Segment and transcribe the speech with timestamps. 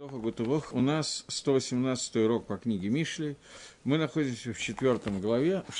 [0.00, 3.36] У нас 118 урок по книге Мишли.
[3.82, 5.74] Мы находимся в четвертом главе, в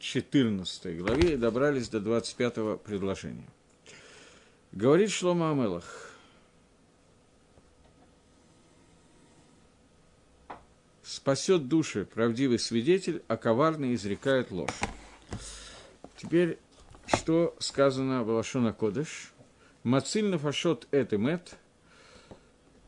[0.00, 3.46] 14 главе и добрались до 25 предложения.
[4.72, 6.10] Говорит Шлома Амелах.
[11.04, 14.80] Спасет души правдивый свидетель, а коварный изрекает ложь.
[16.16, 16.58] Теперь,
[17.06, 19.32] что сказано в Лашона Кодыш?
[19.84, 21.56] Мациль нафашот эт эмет–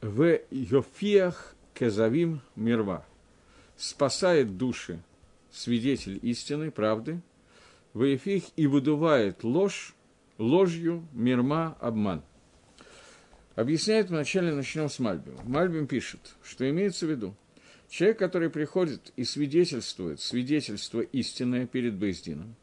[0.02, 3.06] в Йофиях Кезавим Мирва.
[3.76, 5.00] Спасает души
[5.50, 7.20] свидетель истины, правды,
[7.94, 9.94] в Ефих и выдувает ложь,
[10.38, 12.22] ложью, мирма, обман.
[13.54, 15.42] Объясняет вначале, начнем с Мальбима.
[15.44, 17.34] Мальбим пишет, что имеется в виду,
[17.88, 22.54] человек, который приходит и свидетельствует свидетельство истинное перед Бездином,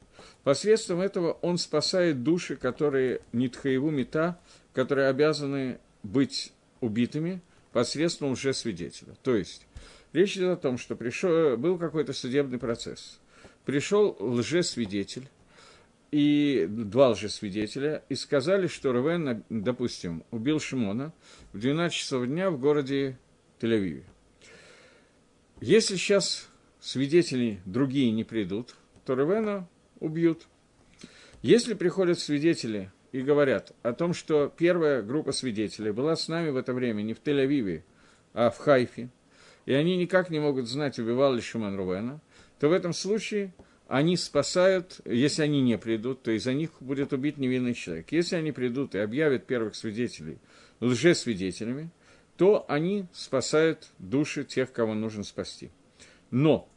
[0.43, 4.39] посредством этого он спасает души, которые нитхаеву мета,
[4.73, 6.51] которые обязаны быть
[6.81, 9.15] убитыми посредством лжесвидетеля.
[9.23, 9.67] То есть,
[10.13, 13.19] речь идет о том, что пришел, был какой-то судебный процесс.
[13.65, 15.27] Пришел лжесвидетель,
[16.11, 21.13] и два лжесвидетеля, и сказали, что Рувен, допустим, убил Шимона
[21.53, 23.17] в 12 часов дня в городе
[23.59, 24.03] Тель-Авиве.
[25.61, 29.67] Если сейчас свидетели другие не придут, то Рувена
[29.99, 30.47] убьют.
[31.41, 36.57] Если приходят свидетели и говорят о том, что первая группа свидетелей была с нами в
[36.57, 37.83] это время не в Тель-Авиве,
[38.33, 39.09] а в Хайфе,
[39.65, 42.21] и они никак не могут знать, убивал ли Шиман Рувена,
[42.59, 43.53] то в этом случае
[43.87, 48.11] они спасают, если они не придут, то из-за них будет убит невинный человек.
[48.11, 50.37] Если они придут и объявят первых свидетелей
[50.79, 51.89] лжесвидетелями,
[52.37, 55.71] то они спасают души тех, кого нужно спасти.
[56.31, 56.69] Но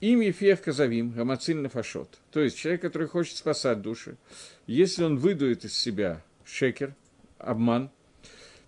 [0.00, 4.16] им Ефех Казавим, Гамациль Фашот, то есть человек, который хочет спасать души,
[4.66, 6.94] если он выдует из себя шекер,
[7.38, 7.90] обман,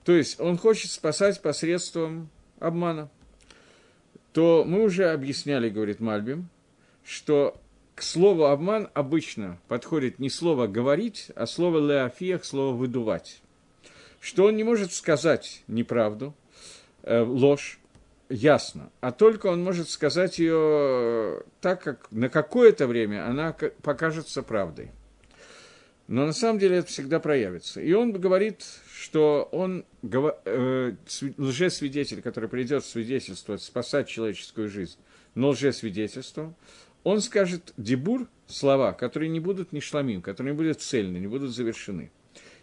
[0.05, 3.11] то есть он хочет спасать посредством обмана,
[4.33, 6.49] то мы уже объясняли, говорит Мальбим,
[7.05, 7.61] что
[7.95, 13.41] к слову обман обычно подходит не слово говорить, а слово леофиях, слово выдувать.
[14.21, 16.35] Что он не может сказать неправду,
[17.03, 17.80] э, ложь,
[18.31, 24.93] ясно, а только он может сказать ее так, как на какое-то время она покажется правдой.
[26.07, 27.81] Но на самом деле это всегда проявится.
[27.81, 30.93] И он говорит, что он э,
[31.39, 34.99] лжесвидетель, который придет свидетельствовать, спасать человеческую жизнь,
[35.35, 36.57] но лжесвидетельством,
[37.05, 41.55] он скажет дебур, слова, которые не будут ни шламим, которые не будут цельны, не будут
[41.55, 42.11] завершены.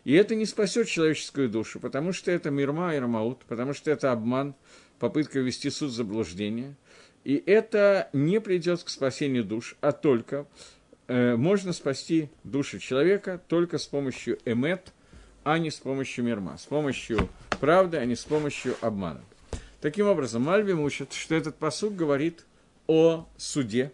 [0.03, 4.11] И это не спасет человеческую душу, потому что это мирма и рамаут, потому что это
[4.11, 4.55] обман,
[4.99, 6.75] попытка ввести суд в заблуждение.
[7.23, 10.47] И это не придет к спасению душ, а только
[11.07, 14.93] э, можно спасти души человека только с помощью эмет,
[15.43, 19.21] а не с помощью мирма, с помощью правды, а не с помощью обмана.
[19.81, 22.45] Таким образом, Мальби учит, что этот посуд говорит
[22.87, 23.91] о суде,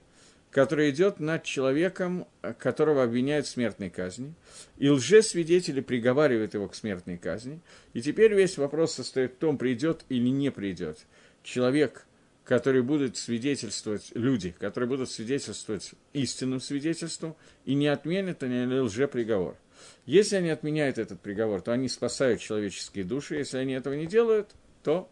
[0.53, 2.27] который идет над человеком,
[2.59, 4.35] которого обвиняют в смертной казни,
[4.77, 7.59] и лжесвидетели приговаривают его к смертной казни.
[7.93, 10.99] И теперь весь вопрос состоит в том, придет или не придет
[11.41, 12.05] человек,
[12.45, 19.57] который будет свидетельствовать, люди, которые будут свидетельствовать истинным свидетельством, и не отменят они лжеприговор.
[20.05, 24.51] Если они отменяют этот приговор, то они спасают человеческие души, если они этого не делают,
[24.83, 25.09] то...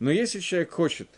[0.00, 1.08] Но если человек хочет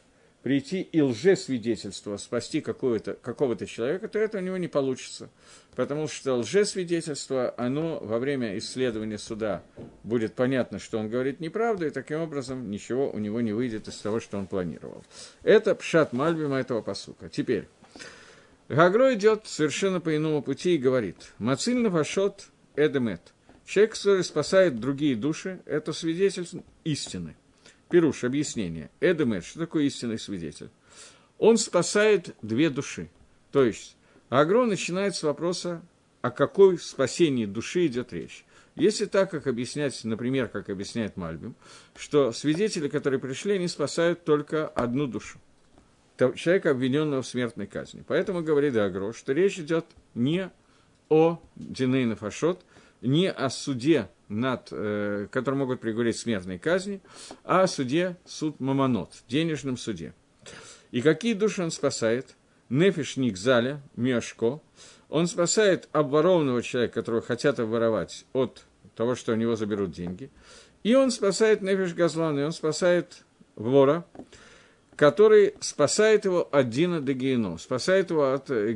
[0.43, 5.31] прийти и лжесвидетельство спасти какого-то, какого-то человека, то это у него не получится.
[5.77, 9.63] Потому что лжесвидетельство, оно во время исследования суда
[10.03, 13.97] будет понятно, что он говорит неправду, и таким образом ничего у него не выйдет из
[13.99, 15.03] того, что он планировал.
[15.43, 17.29] Это пшат Мальбима этого посука.
[17.29, 17.69] Теперь.
[18.69, 23.33] Гагро идет совершенно по иному пути и говорит, «Мацильна вашот эдемет».
[23.65, 26.47] Человек, который спасает другие души, это свидетель
[26.85, 27.37] истины.
[27.93, 28.89] Пируш, объяснение.
[29.03, 30.71] Эдемет, что такое истинный свидетель?
[31.37, 33.11] Он спасает две души.
[33.51, 33.99] То есть,
[34.31, 35.83] Агро начинает с вопроса,
[36.23, 38.47] о какой спасении души идет речь.
[38.77, 41.55] Если так, как объяснять, например, как объясняет Мальбим,
[41.95, 45.39] что свидетели, которые пришли, они спасают только одну душу.
[46.17, 48.03] Человека, обвиненного в смертной казни.
[48.09, 49.85] Поэтому говорит Агро, что речь идет
[50.15, 50.51] не
[51.11, 52.65] о Динейна Фашот,
[53.03, 57.01] не о суде, над, э, который могут приговорить смертной казни,
[57.45, 60.15] а о суде, суд Мамонот, денежном суде.
[60.91, 62.35] И какие души он спасает?
[62.69, 64.61] Нефиш Никзаля, Мешко.
[65.09, 68.65] Он спасает обворованного человека, которого хотят обворовать, от
[68.97, 70.31] того, что у него заберут деньги.
[70.83, 73.25] И он спасает Нефиш Газлан, и он спасает
[73.57, 74.07] вора,
[74.97, 78.73] который спасает его от Дина до Генома, спасает его от э,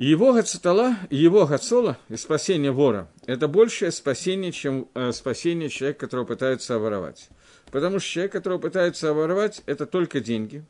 [0.00, 6.24] Его гацатала, его гацола и спасение вора– это большее спасение, чем э, спасение человека, которого
[6.24, 7.28] пытаются оборовать.
[7.70, 10.64] Потому что человек, которого пытаются оборовать, это только деньги.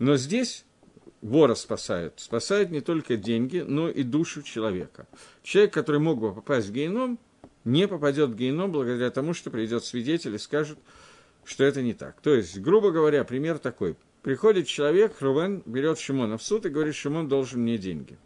[0.00, 0.64] Но здесь
[1.22, 2.14] вора спасают.
[2.16, 5.06] Спасают не только деньги, но и душу человека.
[5.44, 7.20] Человек, который мог бы попасть в геном,
[7.62, 10.80] не попадет в геном благодаря тому, что придет свидетель и скажет,
[11.44, 12.20] что это не так.
[12.22, 13.94] То есть, грубо говоря, пример такой.
[14.22, 18.18] Приходит человек, Рувен берет Шимона в суд и говорит, Шимон должен мне деньги.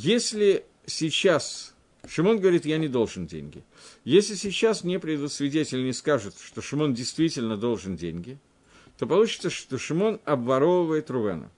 [0.00, 1.74] Если сейчас
[2.06, 3.64] Шимон говорит, я не должен деньги.
[4.04, 8.38] Если сейчас мне придут свидетели не скажут, что Шимон действительно должен деньги,
[8.96, 11.50] то получится, что Шимон обворовывает Рувена.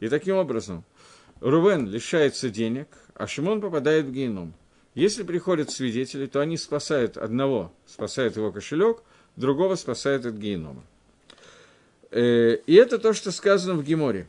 [0.00, 0.82] И таким образом
[1.40, 4.54] Рувен лишается денег, а Шимон попадает в геном.
[4.94, 9.02] Если приходят свидетели, то они спасают одного, спасают его кошелек,
[9.36, 10.82] другого спасают от генома.
[12.10, 14.26] Э, и это то, что сказано в Геморе.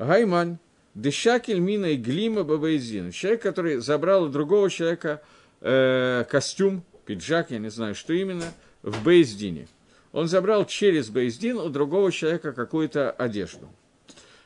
[0.00, 0.58] Гаймань,
[0.94, 3.12] Дешакель мина и глима бабаизин.
[3.12, 5.22] Человек, который забрал у другого человека
[5.60, 8.52] э, костюм, пиджак, я не знаю, что именно,
[8.82, 9.68] в Бейздине.
[10.12, 13.68] Он забрал через Бейздин у другого человека какую-то одежду.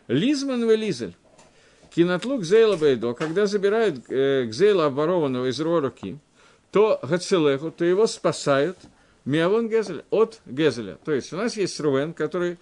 [0.08, 1.14] Лизман Велизель.
[1.94, 6.18] Кинотлук Зейла Бейдо, когда забирают э, Гзейла обворованного из его руки,
[6.72, 8.76] то Гацелеху, то его спасают
[9.24, 10.98] Миавон Гезель от Гезеля.
[11.04, 12.58] То есть у нас есть Рувен, который,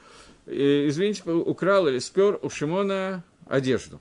[0.46, 4.01] э, извините, украл или спер у Шимона одежду.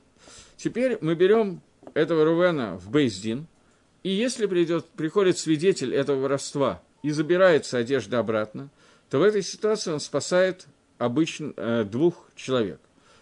[0.55, 1.61] Теперь мы берем
[1.93, 3.47] этого Рувена в Бейздин,
[4.01, 8.69] и если придет, приходит свидетель этого воровства и забирается одежда обратно,
[9.09, 10.67] то в этой ситуации он спасает
[10.97, 12.79] обычно э, двух человек.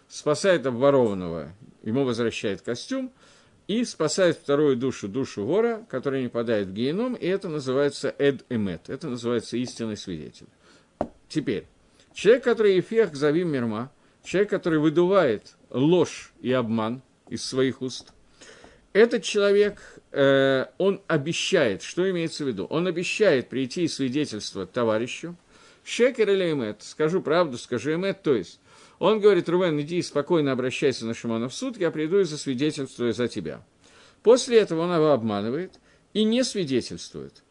[0.07, 1.51] Спасает обворованного,
[1.83, 3.11] ему возвращает костюм,
[3.67, 8.43] и спасает вторую душу, душу вора, который не падает в геном, и это называется эд
[8.49, 10.47] эмет, это называется истинный свидетель.
[11.27, 11.65] Теперь,
[12.13, 13.91] человек, который эфех завим мирма,
[14.29, 18.13] человек, который выдувает ложь и обман из своих уст,
[18.93, 19.81] этот человек,
[20.11, 22.65] э, он обещает, что имеется в виду?
[22.65, 25.35] Он обещает прийти и свидетельствовать товарищу,
[25.83, 28.59] шекер или эмет, скажу правду, скажу эмет, то есть,
[28.99, 33.27] он говорит, Рувен, иди спокойно обращайся на Шимона в суд, я приду и засвидетельствую за
[33.27, 33.63] тебя.
[34.21, 35.79] После этого он его обманывает
[36.13, 37.41] и не свидетельствует.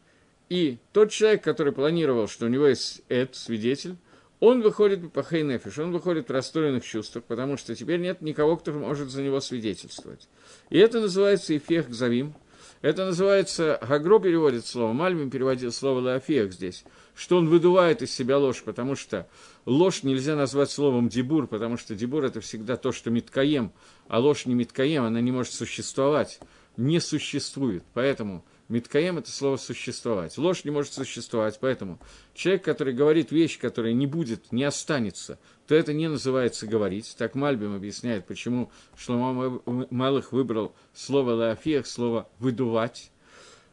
[0.47, 3.97] И тот человек, который планировал, что у него есть этот свидетель,
[4.39, 8.71] он выходит по хейнефиш, он выходит в расстроенных чувствах, потому что теперь нет никого, кто
[8.71, 10.27] может за него свидетельствовать.
[10.69, 12.33] И это называется эффект завим.
[12.81, 18.37] Это называется, Гагро переводит слово, Мальмин переводил слово лаофех здесь, что он выдувает из себя
[18.37, 19.27] ложь, потому что
[19.65, 23.73] ложь нельзя назвать словом дебур, потому что дебур это всегда то, что миткаем,
[24.07, 26.39] а ложь не миткаем, она не может существовать,
[26.77, 27.83] не существует.
[27.93, 30.37] Поэтому Миткаем– это слово «существовать».
[30.37, 31.99] Ложь не может существовать, поэтому
[32.35, 37.15] человек, который говорит вещь, которая не будет, не останется, то это не называется говорить.
[37.17, 43.11] Так Мальбим объясняет, почему Шлома Малых выбрал слово «лаофех», слово «выдувать».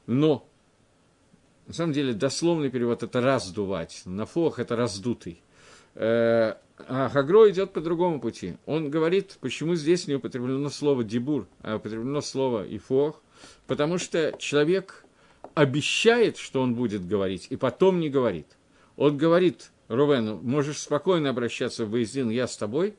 [0.07, 0.49] Но,
[1.67, 4.01] на самом деле, дословный перевод– это «раздувать».
[4.07, 5.43] Нафох– это «раздутый».
[5.95, 8.57] Э, а Хагро идет по другому пути.
[8.65, 13.21] Он говорит, почему здесь не употреблено слово «дебур», а употреблено слово «ифох»,
[13.67, 15.05] Потому что человек
[15.55, 18.47] обещает, что он будет говорить, и потом не говорит.
[18.97, 22.95] Он говорит Рувену, можешь спокойно обращаться в Бейздин, я с тобой,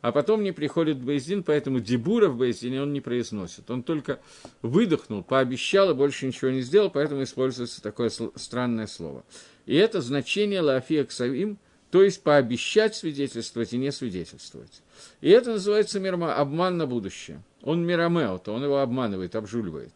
[0.00, 3.70] а потом не приходит в Бейздин, поэтому дебура в Бейздине он не произносит.
[3.70, 4.20] Он только
[4.60, 9.24] выдохнул, пообещал и больше ничего не сделал, поэтому используется такое странное слово.
[9.64, 11.58] И это значение лафия ксавим,
[11.92, 14.82] то есть пообещать свидетельствовать и не свидетельствовать.
[15.20, 17.42] И это называется мирма, обман на будущее.
[17.60, 19.92] Он мирамео, то он его обманывает, обжуливает.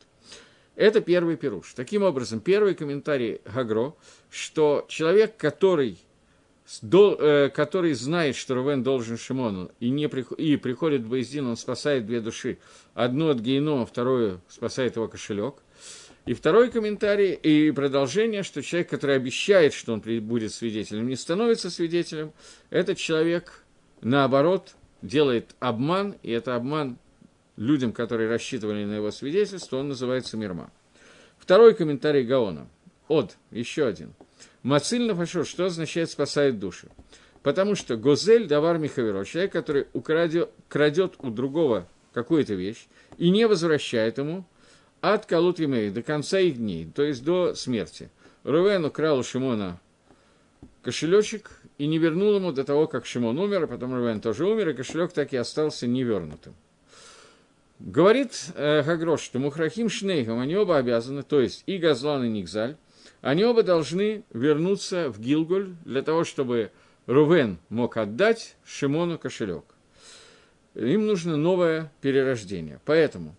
[0.75, 1.73] Это первый пируш.
[1.73, 3.95] Таким образом, первый комментарий Гагро,
[4.29, 5.97] что человек, который,
[6.83, 12.05] э, который знает, что Рувен должен Шимону, и, не, и приходит в Боездин, он спасает
[12.05, 12.59] две души.
[12.93, 15.55] Одну от генома, вторую спасает его кошелек.
[16.27, 21.71] И второй комментарий и продолжение, что человек, который обещает, что он будет свидетелем, не становится
[21.71, 22.33] свидетелем,
[22.69, 23.63] этот человек,
[24.03, 26.99] наоборот, делает обман, и это обман
[27.57, 30.73] людям, которые рассчитывали на его свидетельство, он называется мирма.
[31.39, 32.67] Второй комментарий Гаона.
[33.07, 34.13] От, еще один.
[34.65, 36.89] Мациль нафашор, что означает спасает души?
[37.45, 43.47] Потому что Гозель Давар Михаверо, человек, который украдет, крадет у другого какую-то вещь и не
[43.47, 44.45] возвращает ему,
[45.15, 48.11] от Калут Емей, до конца их дней, то есть до смерти.
[48.45, 49.81] Рувен украл у Шимона
[50.83, 54.71] кошелечек и не вернул ему до того, как Шимон умер, а потом Рувен тоже умер,
[54.71, 56.55] и кошелек так и остался невернутым.
[57.79, 62.77] Говорит э, Хагрош, что Мухрахим Шнейхам, они оба обязаны, то есть и Газлан, и Нигзаль,
[63.21, 66.71] они оба должны вернуться в Гилголь для того, чтобы
[67.07, 69.65] Рувен мог отдать Шимону кошелек.
[70.75, 72.81] Им нужно новое перерождение.
[72.85, 73.35] Поэтому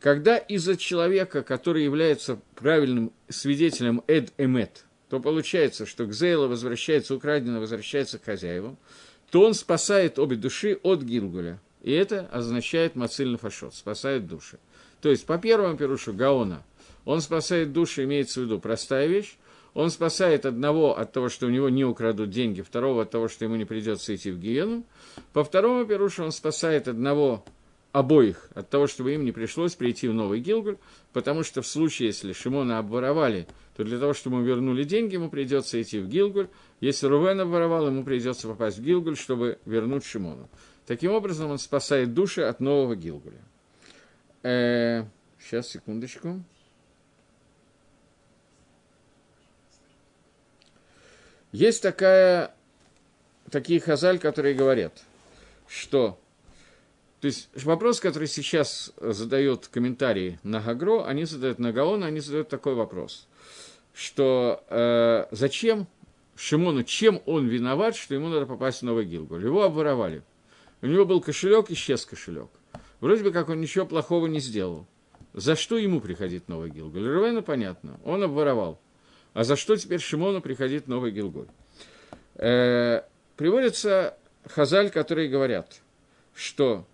[0.00, 7.60] когда из-за человека, который является правильным свидетелем Эд Эмет, то получается, что Гзейла возвращается, украденно
[7.60, 8.76] возвращается к хозяевам,
[9.30, 11.60] то он спасает обе души от Гилгуля.
[11.82, 14.58] И это означает Мациль Нафашот, спасает души.
[15.00, 16.62] То есть, по первому пирушу Гаона,
[17.04, 19.36] он спасает души, имеется в виду простая вещь,
[19.74, 23.44] он спасает одного от того, что у него не украдут деньги, второго от того, что
[23.44, 24.84] ему не придется идти в гиену.
[25.32, 27.44] По второму пирушу он спасает одного
[27.98, 30.76] обоих от того, чтобы им не пришлось прийти в Новый Гилгуль,
[31.12, 35.28] потому что в случае, если Шимона обворовали, то для того, чтобы ему вернули деньги, ему
[35.28, 36.48] придется идти в Гилгуль.
[36.80, 40.48] Если Рувен обворовал, ему придется попасть в Гилгуль, чтобы вернуть Шимону.
[40.86, 43.42] Таким образом, он спасает души от нового Гилгуля.
[44.44, 45.04] Э,
[45.40, 46.42] сейчас, секундочку.
[51.50, 52.54] Есть такая,
[53.50, 54.92] такие хазаль, которые говорят,
[55.66, 56.20] что
[57.20, 62.48] то есть вопрос, который сейчас задает комментарии на Гагро, они задают на Гаона, они задают
[62.48, 63.26] такой вопрос,
[63.92, 65.88] что э, зачем
[66.36, 69.44] Шимону, чем он виноват, что ему надо попасть в Новый Гилгуль?
[69.44, 70.22] Его обворовали.
[70.80, 72.48] У него был кошелек, исчез кошелек.
[73.00, 74.86] Вроде бы как он ничего плохого не сделал.
[75.32, 77.04] За что ему приходит Новый Гилгуль?
[77.04, 78.80] Рувену понятно, он обворовал.
[79.34, 81.48] А за что теперь Шимону приходит Новый Гилгуль?
[82.36, 83.02] Э,
[83.36, 85.80] приводится хазаль, которые говорят,
[86.34, 86.86] что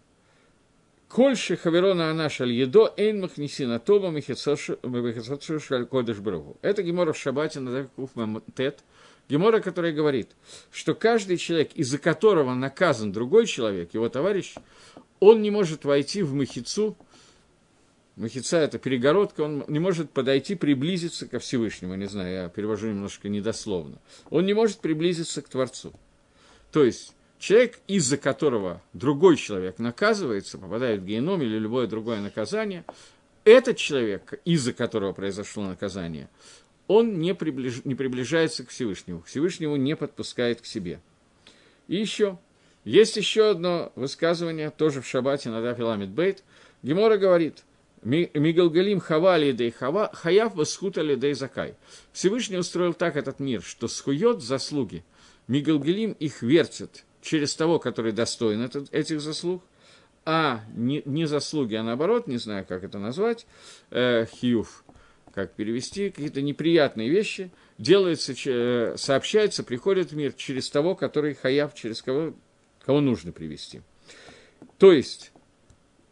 [1.15, 6.57] Кольши хаверона анаша едо эйн махнисина тоба мехицошу шаль кодыш брагу.
[6.61, 7.89] Это гемора в шабате на
[8.57, 8.81] тет.
[9.29, 10.31] Гемора, которая говорит,
[10.73, 14.57] что каждый человек, из-за которого наказан другой человек, его товарищ,
[15.21, 16.97] он не может войти в махицу,
[18.17, 21.95] Махица– это перегородка, он не может подойти, приблизиться ко Всевышнему.
[21.95, 23.99] Не знаю, я перевожу немножко недословно.
[24.31, 25.93] Он не может приблизиться к Творцу.
[26.71, 27.13] То есть,
[27.45, 32.87] человек, из-за которого другой человек наказывается, попадает в геном или любое другое наказание,
[33.45, 36.31] этот человек, из-за которого произошло наказание,
[36.87, 37.85] он не, приближ...
[37.85, 41.01] не приближается к Всевышнему, Всевышнему не подпускает к себе.
[41.87, 42.39] И еще,
[42.85, 46.43] есть еще одно высказывание, тоже в Шабате на Дафиламид Бейт.
[46.83, 47.63] Гемора говорит,
[48.03, 51.75] Мигалгалим хавали дей хава, хаяв восхутали дей закай.
[52.15, 55.05] Всевышний устроил так этот мир, что схует заслуги.
[55.47, 59.65] Мигалгалим их вертит через того, который достоин этих заслуг,
[60.27, 63.47] а не, не заслуги, а наоборот, не знаю, как это назвать,
[63.91, 64.85] э, хьюф,
[65.35, 71.75] как перевести, какие-то неприятные вещи, делаются, э, сообщаются, приходят в мир через того, который хаяв,
[71.75, 72.35] через кого,
[72.85, 73.81] кого нужно привести.
[74.79, 75.33] То есть,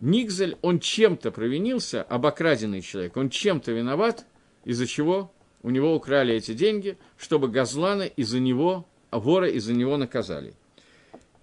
[0.00, 4.24] Нигзель, он чем-то провинился, обокраденный человек, он чем-то виноват,
[4.64, 10.54] из-за чего у него украли эти деньги, чтобы Газлана из-за него, вора из-за него наказали.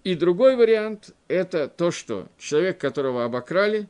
[0.02, 3.88] И другой вариант– это то, что человек, которого обокрали,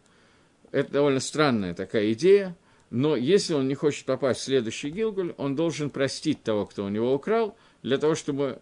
[0.72, 2.56] это довольно странная такая идея,
[2.90, 6.88] но если он не хочет попасть в следующий Гилгуль, он должен простить того, кто у
[6.88, 8.60] него украл, для того, чтобы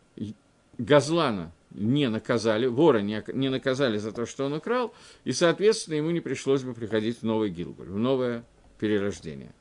[0.76, 6.20] Газлана не наказали, вора не, наказали за то, что он украл, и, соответственно, ему не
[6.20, 8.44] пришлось бы приходить в новый Гилгуль, в новое
[8.78, 9.54] перерождение.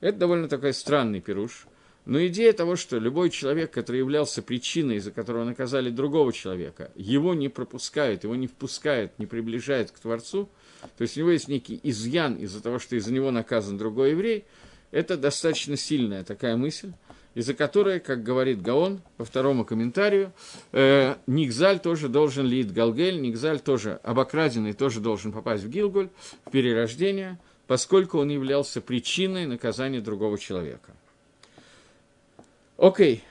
[0.00, 1.66] Это довольно такой странный пируш.
[2.04, 7.32] Но идея того, что любой человек, который являлся причиной, из-за которого наказали другого человека, его
[7.34, 10.48] не пропускают, его не впускают, не приближают к Творцу,
[10.96, 14.44] то есть у него есть некий изъян из-за того, что из-за него наказан другой еврей,
[14.90, 16.92] это достаточно сильная такая мысль,
[17.34, 20.32] из-за которой, как говорит Гаон по второму комментарию,
[20.72, 26.08] э, Никзаль тоже должен лить Галгель, Никзаль тоже обокраденный тоже должен попасть в Гилгуль,
[26.44, 30.94] в перерождение, поскольку он являлся причиной наказания другого человека.
[32.82, 33.22] Окей.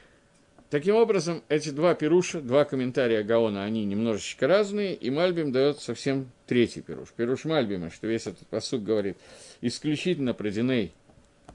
[0.70, 6.32] Таким образом, эти два пируша, два комментария Гаона, они немножечко разные, и Мальбим дает совсем
[6.48, 7.10] третий пируш.
[7.10, 9.18] Пируш Мальбима, что весь этот посуд говорит
[9.60, 10.94] исключительно про Диней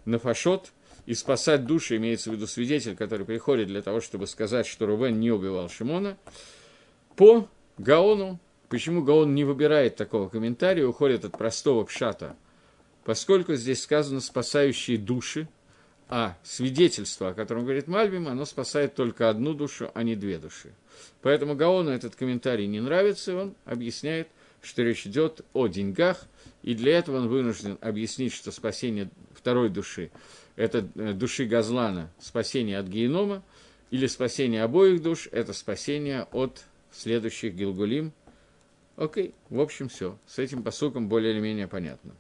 [0.05, 0.73] Нафашот,
[1.07, 5.19] и спасать души, имеется в виду свидетель, который приходит для того, чтобы сказать, что Рубен
[5.19, 6.19] не убивал Шимона,
[7.17, 7.49] по
[7.79, 8.39] Гаону,
[8.69, 12.37] почему Гаон не выбирает такого комментария, уходит от простого пшата,
[13.05, 15.49] поскольку здесь сказано «спасающие души»,
[16.09, 20.73] а свидетельство, о котором говорит Мальбим, оно спасает только одну душу, а не две души.
[21.23, 24.29] Поэтому Гаону этот комментарий не нравится, и он объясняет,
[24.63, 26.27] что речь идет о деньгах,
[26.63, 30.11] и для этого он вынужден объяснить, что спасение второй души–
[30.57, 33.43] это э, души Газлана, спасение от генома,
[33.91, 38.13] или спасение обоих душ– это спасение от следующих Гилгулим.
[38.97, 40.19] Окей, в общем, все.
[40.27, 42.15] С этим посуком более или менее понятно.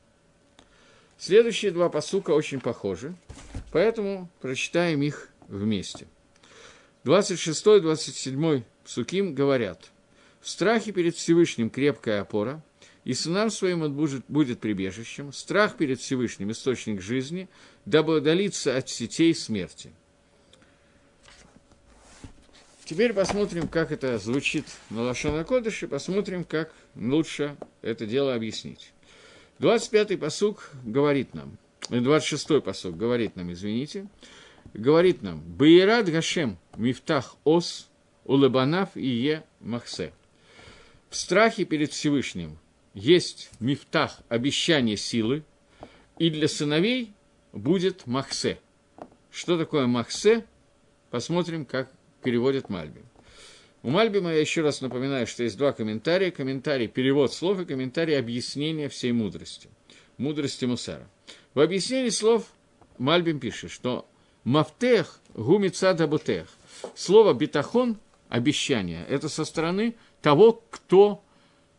[1.18, 3.14] Следующие два посука очень похожи,
[3.72, 6.06] поэтому прочитаем их вместе.
[7.04, 9.90] 26-27 псуким говорят,
[10.40, 12.62] «В страхе перед Всевышним крепкая опора,
[13.04, 17.48] и сынам своим он будет, будет прибежищем, страх перед Всевышним– источник жизни,
[17.84, 19.92] дабы удалиться от сетей смерти.
[22.84, 28.92] Теперь посмотрим, как это звучит на Лашона Кодыше, посмотрим, как лучше это дело объяснить.
[29.58, 31.58] 25-й посук говорит нам,
[31.88, 34.08] 26-й посук говорит нам, извините,
[34.74, 37.88] говорит нам, «Баират Гашем мифтах ос
[38.24, 40.12] улыбанав и е махсе».
[41.08, 42.58] В страхе перед Всевышним
[42.92, 45.44] есть мифтах, обещание силы,
[46.18, 47.12] и для сыновей
[47.52, 48.58] будет махсе.
[49.30, 50.44] Что такое махсе?
[51.10, 51.90] Посмотрим, как
[52.22, 53.04] переводит Мальбим.
[53.86, 56.32] У Мальбима я еще раз напоминаю, что есть два комментария.
[56.32, 59.68] Комментарий перевод слов и комментарий объяснения всей мудрости.
[60.18, 61.08] Мудрости Мусара.
[61.54, 62.46] В объяснении слов
[62.98, 64.08] Мальбим пишет, что
[64.42, 66.48] мафтех гумица дабутех.
[66.96, 67.96] Слово битахон,
[68.28, 71.22] обещание, это со стороны того, кто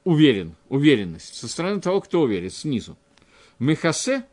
[0.05, 2.97] уверен, уверенность, со стороны того, кто уверен, снизу.
[3.59, 4.23] Мехасе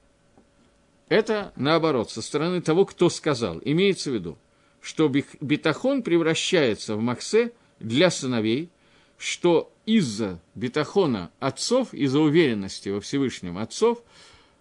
[1.08, 3.60] –это наоборот, со стороны того, кто сказал.
[3.64, 4.38] Имеется в виду,
[4.80, 7.50] что битахон превращается в Максе
[7.80, 8.70] для сыновей,
[9.18, 14.02] что из-за битахона отцов, из-за уверенности во Всевышнем отцов,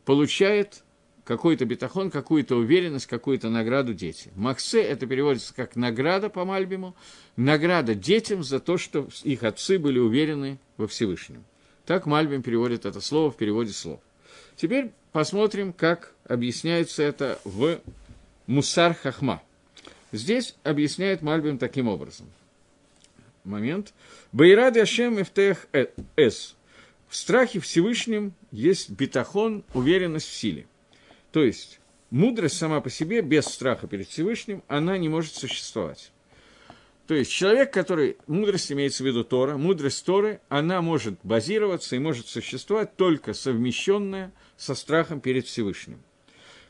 [0.05, 0.83] получает
[1.23, 4.31] какой-то битахон, какую-то уверенность, какую-то награду дети.
[4.35, 6.95] Максе это переводится как награда по Мальбиму,
[7.37, 11.45] награда детям за то, что их отцы были уверены во Всевышнем.
[11.85, 13.99] Так Мальбим переводит это слово в переводе слов.
[14.55, 17.79] Теперь посмотрим, как объясняется это в
[18.47, 19.41] Мусар Хахма–
[20.13, 22.27] Здесь объясняет Мальбим таким образом.
[23.43, 23.93] Момент.
[24.31, 25.67] Байрад Яшем Эфтех
[26.15, 26.55] С.
[27.07, 30.65] В страхе Всевышнем есть бетахон, уверенность в силе.
[31.31, 36.11] То есть, мудрость сама по себе, без страха перед Всевышним, она не может существовать.
[37.05, 41.99] То есть, человек, который, мудрость имеется в виду Тора, мудрость Торы, она может базироваться и
[41.99, 46.01] может существовать только совмещенная со страхом перед Всевышним.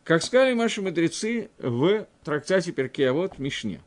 [0.03, 3.79] Как сказали наши мудрецы в трактате Перкеавод Мишне.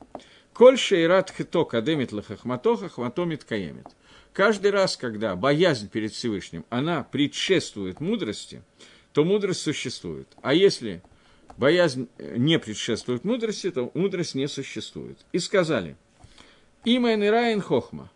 [0.57, 3.89] Коль шейрат хито кадемит лахахмато, хахматомит каемит.
[4.33, 8.63] Каждый раз, когда боязнь перед Всевышним, она предшествует мудрости,
[9.13, 10.29] то мудрость существует.
[10.41, 11.03] А если
[11.59, 15.19] боязнь не предшествует мудрости, то мудрость не существует.
[15.33, 15.95] И сказали,
[16.85, 18.11] имя Нираин Хохма,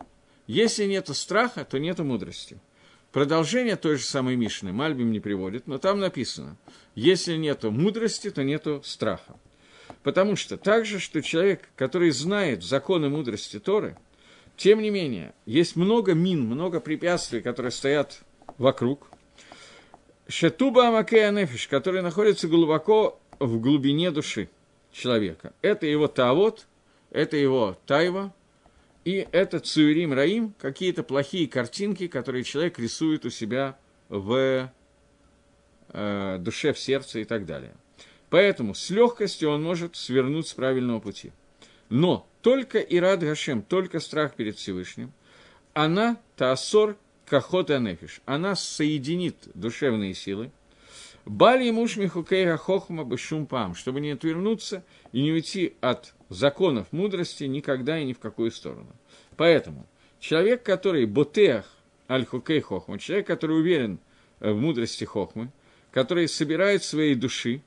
[0.47, 2.59] если нет страха, то нет мудрости.
[3.13, 6.57] Продолжение той же самой Мишны Мальбим не приводит, но там написано,
[6.95, 9.37] если нет мудрости, то нет страха.
[10.03, 13.97] Потому что так же, что человек, который знает законы мудрости Торы,
[14.57, 18.21] тем не менее, есть много мин, много препятствий, которые стоят
[18.59, 19.11] вокруг.
[20.29, 24.49] Шатуба Амакея Нефиш, который находится глубоко в глубине души
[24.93, 25.53] человека.
[25.61, 26.67] Это его Таавот,
[27.11, 28.33] это его Тайва,
[29.05, 34.71] и это Цуирим Раим, какие-то плохие картинки, которые человек рисует у себя в
[35.89, 37.75] э, душе, в сердце и так далее.
[38.31, 41.33] Поэтому с легкостью он может свернуть с правильного пути.
[41.89, 45.13] Но только Ирад Гашем, только страх перед Всевышним,
[45.75, 50.51] она, Таасор, Кахот Анефиш, она соединит душевные силы,
[51.27, 57.45] Бали муж Михукейра Хохма Бешум Пам, чтобы не отвернуться и не уйти от законов мудрости
[57.45, 58.89] никогда и ни в какую сторону.
[59.37, 59.87] Поэтому
[60.19, 61.67] человек, который ботеах
[62.09, 63.99] аль-хукей хохма, человек, который уверен
[64.41, 65.53] в мудрости хохмы,
[65.93, 67.63] который собирает своей души,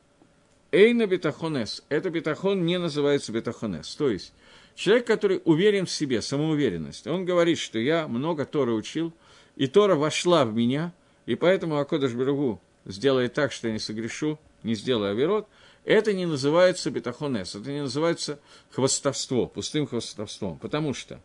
[0.73, 4.33] эйна бетахонес, это бетахон не называется бетахонес, то есть
[4.75, 9.13] человек, который уверен в себе, самоуверенность, он говорит, что я много Тора учил,
[9.55, 10.93] и Тора вошла в меня,
[11.27, 15.47] и поэтому Акодыш Берегу сделает так, что я не согрешу, не сделаю оверот,
[15.85, 18.39] это не называется бетахонес, это не называется
[18.71, 21.21] хвостовство, пустым хвостовством, потому что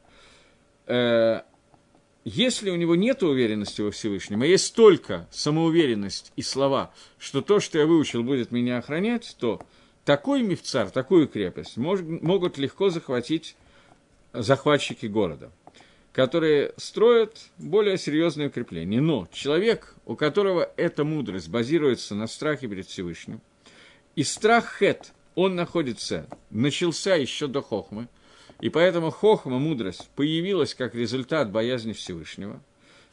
[0.87, 1.41] э,
[2.29, 7.59] если у него нет уверенности во Всевышнем, а есть только самоуверенность и слова, что то,
[7.59, 9.63] что я выучил, будет меня охранять, то
[10.05, 13.57] такой мифцар, такую крепость мож, могут легко захватить
[14.35, 15.51] захватчики города,
[16.13, 19.01] которые строят более серьезные укрепления.
[19.01, 23.41] Но человек, у которого эта мудрость базируется на страхе перед Всевышним,
[24.17, 28.09] и страх хет, он находится, начался еще до хохмы,
[28.61, 32.61] и поэтому хохма, мудрость, появилась как результат боязни Всевышнего,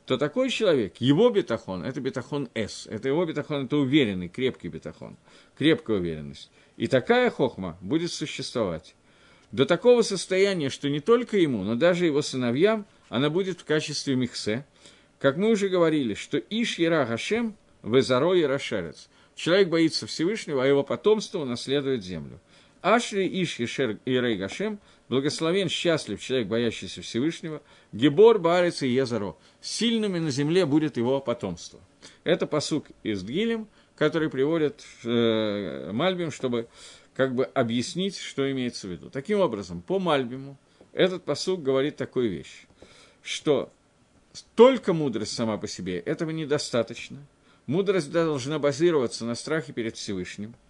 [0.06, 5.18] то такой человек, его бетахон, это бетахон С, это его бетахон, это уверенный, крепкий бетахон,
[5.58, 6.52] крепкая уверенность.
[6.78, 8.96] И такая хохма будет существовать
[9.52, 14.16] до такого состояния, что не только ему, но даже его сыновьям она будет в качестве
[14.16, 14.66] михсе.
[15.20, 20.68] Как мы уже говорили, что Иш Ера Гашем, Везаро и Рашерец– Человек боится Всевышнего, а
[20.68, 22.40] его потомство наследует землю.
[22.82, 30.20] Ашри Иш Ешер Ирей Гашем, благословен, счастлив человек, боящийся Всевышнего, Гебор, Барец и Езаро, сильными
[30.20, 31.80] на земле будет его потомство.
[32.24, 36.68] Это посук из Дгилем, который приводит э, Мальбим, чтобы
[37.16, 39.10] как бы объяснить, что имеется в виду.
[39.10, 40.58] Таким образом, по Мальбиму
[40.92, 42.66] этот посук говорит такую вещь,
[43.22, 43.72] что
[44.56, 47.26] только мудрость сама по себе этого недостаточно.
[47.68, 50.56] Мудрость должна базироваться на страхе перед Всевышним–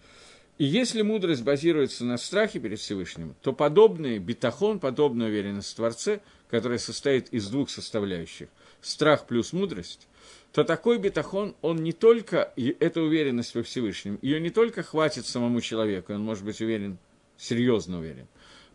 [0.58, 6.20] и если мудрость базируется на страхе перед Всевышним, то подобный бетахон, подобная уверенность в Творце,
[6.48, 8.48] которая состоит из двух составляющих,
[8.80, 10.08] страх плюс мудрость,
[10.52, 15.60] то такой бетахон, он не только, эта уверенность во Всевышнем, ее не только хватит самому
[15.60, 16.96] человеку, он может быть уверен,
[17.36, 18.26] серьезно уверен,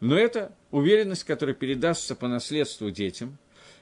[0.02, 3.39] но это уверенность, которая передастся по наследству детям,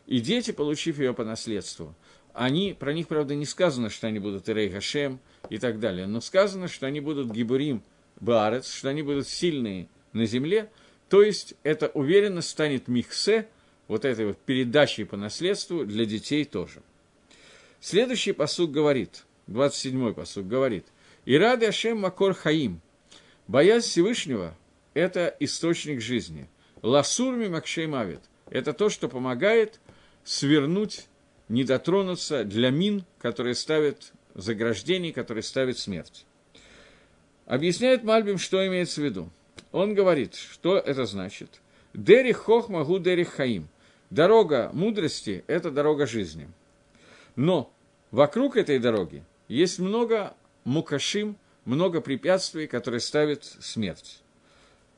[0.07, 1.93] и дети, получив ее по наследству,
[2.39, 6.21] они, про них, правда, не сказано, что они будут Ирей Гашем и так далее, но
[6.21, 7.83] сказано, что они будут Гибурим
[8.21, 10.71] Баарец, что они будут сильные на земле,
[11.09, 13.49] то есть эта уверенность станет михсе,
[13.89, 16.81] вот этой вот передачей по наследству для детей тоже.
[17.81, 20.85] Следующий посуд говорит, 27-й посуд говорит,
[21.25, 22.79] «Ирады Ашем Макор Хаим»–
[23.47, 24.55] «Боязнь Всевышнего–
[24.93, 26.47] это источник жизни».
[26.83, 29.81] «Ласурми Макшей Мавит»– это то, что помогает
[30.23, 31.07] свернуть
[31.49, 36.25] не дотронуться для мин, которые ставят заграждений, которые ставят смерть.
[37.45, 39.29] Объясняет Мальбим, что имеется в виду.
[39.71, 41.61] Он говорит, что это значит.
[41.93, 43.67] Дерих хох могу дерих хаим.
[44.09, 46.49] Дорога мудрости– это дорога жизни.
[47.35, 47.73] Но
[48.11, 54.21] вокруг этой дороги есть много мукашим, много препятствий, которые ставят смерть.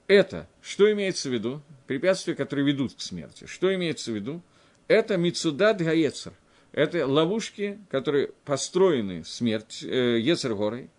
[0.07, 1.61] Это, что имеется в виду?
[1.87, 3.45] Препятствия, которые ведут к смерти.
[3.45, 4.41] Что имеется в виду?
[4.87, 6.33] Это Мицудат Гаецер.
[6.71, 10.89] Это ловушки, которые построены смерть э, Ецергорой.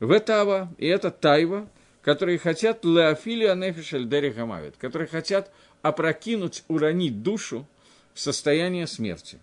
[0.00, 1.68] Ветава, и это Тайва,
[2.02, 5.50] которые хотят Леофилия Нефишель Дерихамавит, которые хотят
[5.82, 7.66] опрокинуть, уронить душу
[8.12, 9.38] в состояние смерти.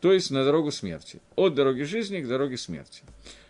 [0.00, 1.20] То есть на дорогу смерти.
[1.36, 3.02] От дороги жизни к дороге смерти.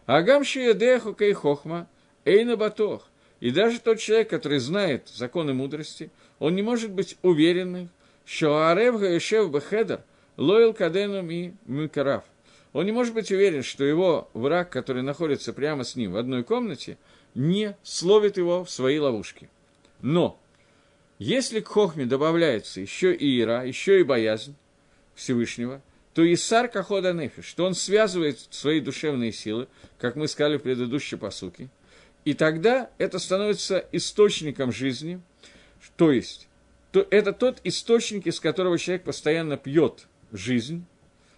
[0.07, 1.88] Агамшия Деху Кейхохма
[2.25, 3.09] Эйна Батох.
[3.38, 7.88] И даже тот человек, который знает законы мудрости, он не может быть уверенным,
[8.25, 10.03] что Арев Гаешев Бехедер–
[10.42, 12.24] Лойл Кадену Ми Микараф.
[12.72, 16.42] Он не может быть уверен, что его враг, который находится прямо с ним в одной
[16.42, 16.98] комнате,
[17.37, 19.48] не словит его в свои ловушки.
[20.00, 20.40] Но
[21.20, 24.57] если к хохме добавляется еще и ира, еще и боязнь
[25.14, 25.81] Всевышнего,
[26.12, 31.14] то Исар Кахода Нефиш, что он связывает свои душевные силы, как мы сказали в предыдущей
[31.14, 31.68] посуке,
[32.24, 35.20] и тогда это становится источником жизни,
[35.96, 36.48] то есть
[36.90, 40.85] то это тот источник, из которого человек постоянно пьет жизнь,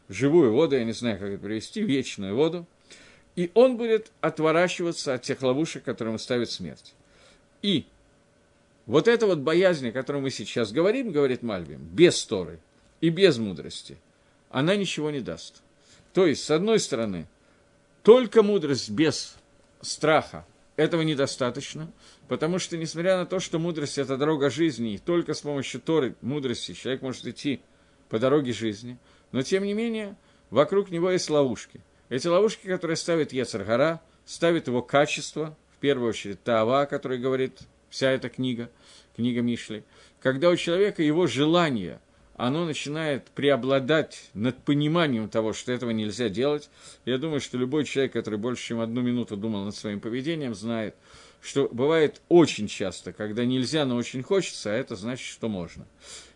[0.09, 2.67] живую воду, я не знаю, как это привести, вечную воду,
[3.37, 6.95] и он будет отворачиваться от тех ловушек, которые ему ставит смерть.
[7.63, 7.87] И
[8.87, 12.61] вот эта вот боязнь, о которой мы сейчас говорим, говорит Мальбим, без Торы
[13.01, 13.99] и без мудрости,
[14.51, 15.63] она ничего не даст.
[16.13, 17.27] То есть, с одной стороны,
[18.03, 19.37] только мудрость без
[19.81, 21.91] страха, этого недостаточно,
[22.29, 26.17] потому что, несмотря на то, что мудрость– это дорога жизни, и только с помощью Торы,
[26.21, 27.61] мудрости, человек может идти
[28.15, 28.97] по дороге жизни,
[29.33, 30.15] но тем не менее
[30.51, 31.81] вокруг него есть ловушки.
[32.11, 37.59] Эти ловушки, которые ставит Ецаргара, ставит его качество, в первую очередь Таава, о которой говорит
[37.91, 38.71] вся эта книга,
[39.17, 39.83] книга Мишли,
[40.21, 41.99] когда у человека его желание,
[42.37, 46.71] оно начинает преобладать над пониманием того, что этого нельзя делать.
[47.05, 50.95] Я думаю, что любой человек, который больше, чем одну минуту думал над своим поведением, знает,
[51.45, 55.87] что бывает очень часто, когда нельзя, но очень хочется, а это значит, что можно.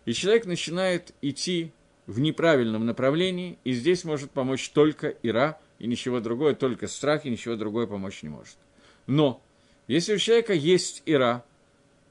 [0.05, 1.71] И человек начинает идти
[2.05, 7.31] в неправильном направлении, и здесь может помочь только Ира, и ничего другое, только страх, и
[7.31, 8.55] ничего другое помочь не может.
[9.07, 9.41] Но,
[9.87, 11.43] если у человека есть Ира,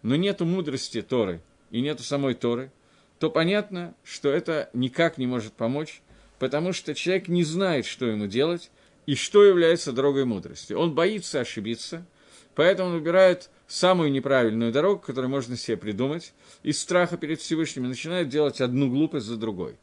[0.03, 2.73] но нету мудрости Торы, и нету самой Торы,
[3.21, 6.03] то понятно, что это никак не может помочь,
[6.41, 8.73] потому что человек не знает, что ему делать,
[9.07, 10.73] и что является дорогой мудрости.
[10.73, 12.05] Он боится ошибиться–
[12.59, 17.89] Поэтому он выбирает самую неправильную дорогу, которую можно себе придумать, из страха перед Всевышним и
[17.89, 19.77] начинает делать одну глупость за другой.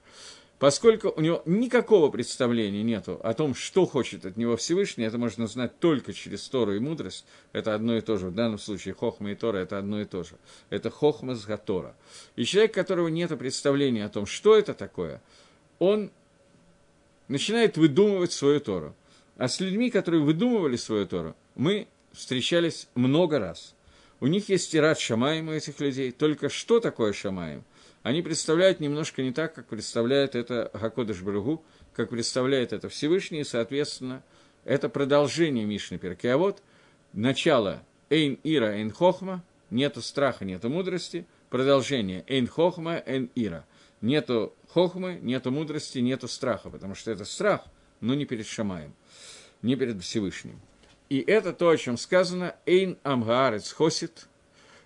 [0.60, 5.48] Поскольку у него никакого представления нету о том, что хочет от него Всевышний, это можно
[5.48, 8.28] знать только через Тору и мудрость, это одно и то же.
[8.28, 10.36] В данном случае Хохма и Тора– это одно и то же.
[10.70, 11.96] Это Хохма с Гатора.
[12.36, 15.22] И человек, у которого нет представления о том, что это такое,
[15.80, 16.12] он
[17.30, 18.94] начинает выдумывать свою Тору.
[19.38, 23.76] А с людьми, которые выдумывали свою Тору, мы встречались много раз.
[24.20, 26.12] У них есть тират Шамаем у этих людей.
[26.12, 27.64] Только что такое Шамаем?
[28.04, 33.44] Они представляют немножко не так, как представляет это Гакодыш Брагу, как представляет это Всевышний, и,
[33.44, 34.24] соответственно,
[34.64, 36.62] это продолжение Мишны Перкеавод,
[37.14, 41.26] начало Эйн Ира Эйн Хохма, нету страха, нету мудрости.
[41.50, 42.24] Продолжение.
[42.28, 43.66] Эйн хохма, эйн ира.
[44.02, 47.62] Нету хохмы, нету мудрости, нету страха, потому что это страх,
[48.02, 48.94] но не перед Шамаем,
[49.62, 50.60] не перед Всевышним.
[51.10, 54.28] И это то, о чем сказано «Эйн амгаарец хосит,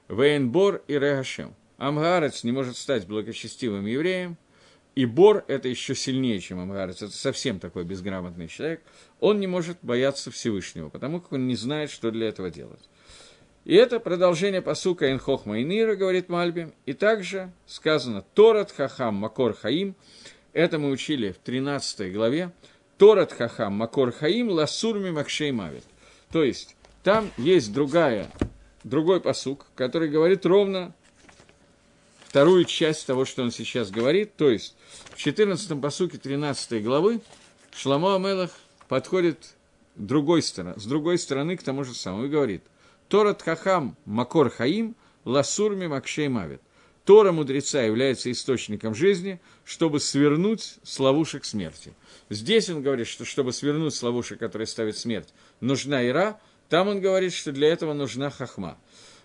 [0.07, 1.55] вейн бор и регашем».
[1.77, 4.37] Амгаарец не может стать благочестивым евреем,
[4.95, 8.81] и Бор– это еще сильнее, чем Амгарец, это совсем такой безграмотный человек,
[9.21, 12.89] он не может бояться Всевышнего, потому как он не знает, что для этого делать.
[13.63, 19.53] И это продолжение посука Энхохма и Нира, говорит Мальбим, и также сказано Торат Хахам Макор
[19.53, 19.95] Хаим,
[20.51, 22.51] это мы учили в 13 главе,
[22.97, 25.85] Торат Хахам Макор Хаим Ласурми Макшей Мавит.
[26.31, 28.31] То есть, там есть другая,
[28.83, 30.93] другой посук, который говорит ровно
[32.27, 34.35] вторую часть того, что он сейчас говорит.
[34.35, 34.75] То есть,
[35.11, 37.21] в 14 посуке 13 главы
[37.75, 38.51] Шламо Амелах
[38.87, 39.55] подходит
[39.95, 42.63] другой стороны, с другой стороны к тому же самому и говорит
[43.07, 46.61] «Торат хахам макор хаим ласурми макшей мавит».
[47.09, 51.95] Тора мудреца является источником жизни, чтобы свернуть с ловушек смерти.
[52.29, 57.01] Здесь он говорит, что чтобы свернуть с ловушек, которые ставят смерть, нужна ира, там он
[57.01, 58.77] говорит, что для этого нужна хахма.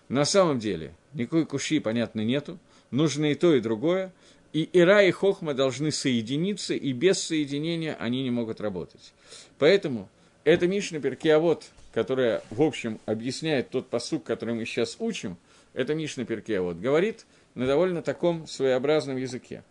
[0.09, 2.59] На самом деле, никакой куши, понятно, нету,
[2.91, 4.11] нужно и то, и другое,
[4.55, 9.13] и Ира и Хохма должны соединиться, и без соединения они не могут работать.
[9.59, 10.07] Поэтому
[10.45, 15.35] эта Мишна Перкеавод, которая, в общем, объясняет тот посук, который мы сейчас учим,
[15.73, 19.61] это Мишна Перкеавод, говорит на довольно таком своеобразном языке.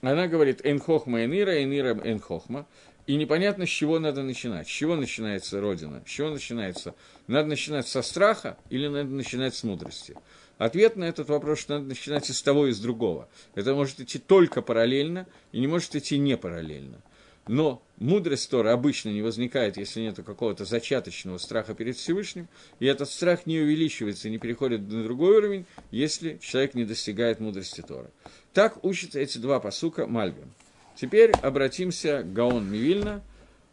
[0.00, 2.66] Она говорит «эн хохма энира, энира эн хохма»,
[3.06, 4.66] и непонятно, с чего надо начинать.
[4.66, 6.02] С чего начинается Родина?
[6.06, 6.94] С чего начинается?
[7.26, 10.16] Надо начинать со страха или надо начинать с мудрости?
[10.56, 13.28] Ответ на этот вопрос, что надо начинать и с того, и с другого.
[13.54, 17.02] Это может идти только параллельно и не может идти не параллельно.
[17.46, 22.48] Но мудрость Тора обычно не возникает, если нет какого-то зачаточного страха перед Всевышним,
[22.80, 27.82] и этот страх не увеличивается, не переходит на другой уровень, если человек не достигает мудрости
[27.82, 28.10] Тора.
[28.54, 30.54] Так учатся эти два посука Мальбим.
[30.96, 33.22] Теперь обратимся к Гаон Мивильна.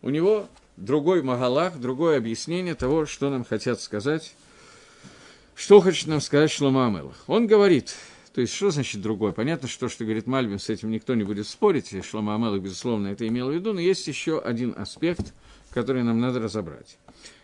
[0.01, 4.33] У него другой Магалах, другое объяснение того, что нам хотят сказать
[5.61, 7.23] что хочет нам сказать Шлома Амелах?
[7.27, 7.93] Он говорит,
[8.33, 9.31] то есть, что значит другой?
[9.31, 13.09] Понятно, что, что говорит Мальбим, с этим никто не будет спорить, и Шлома Амелах, безусловно,
[13.09, 15.33] это имел в виду, но есть еще один аспект,
[15.69, 16.97] который нам надо разобрать.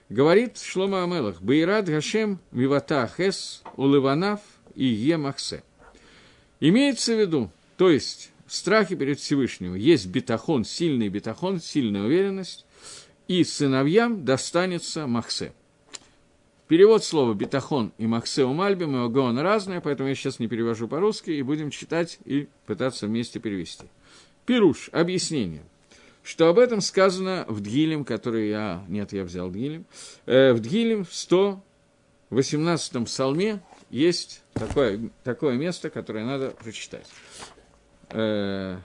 [0.10, 4.40] Говорит Шлома Амелах, «Бейрат Гашем Мивата Хес Уливанав
[4.74, 5.62] и Емахсе».
[6.60, 12.66] Имеется в виду, то есть, в страхе перед Всевышним есть бетахон, сильный бетахон, сильная уверенность,
[13.28, 15.54] и сыновьям достанется Махсе–
[16.68, 21.32] Перевод слова «бетахон» и «махсеу мальбим» и «огон» разные, поэтому я сейчас не перевожу по-русски
[21.32, 23.86] и будем читать и пытаться вместе перевести.
[24.46, 25.64] Пируш, объяснение,
[26.24, 28.84] что об этом сказано в Дгилем, который я...
[28.90, 29.86] Нет, я взял Дгилем.
[30.26, 37.08] Э, в Дгилем в 118-м псалме есть такое, такое место, которое надо прочитать.
[38.10, 38.80] Э,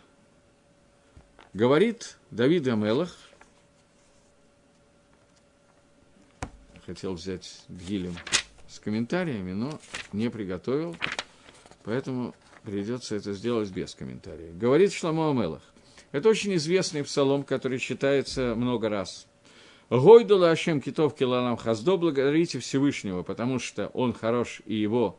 [1.53, 3.17] говорит Давид Амелах–
[6.87, 8.15] хотел взять Гилем
[8.69, 9.79] с комментариями, но
[10.13, 10.97] не приготовил,
[11.85, 14.57] поэтому придется это сделать без комментариев.
[14.57, 15.63] Говорит Шламо Амелах.
[16.11, 19.27] Это очень известный псалом, который читается много раз.
[19.89, 25.19] Гойдула Ашем Китов Килалам Хаздо, благодарите Всевышнего, потому что он хорош и его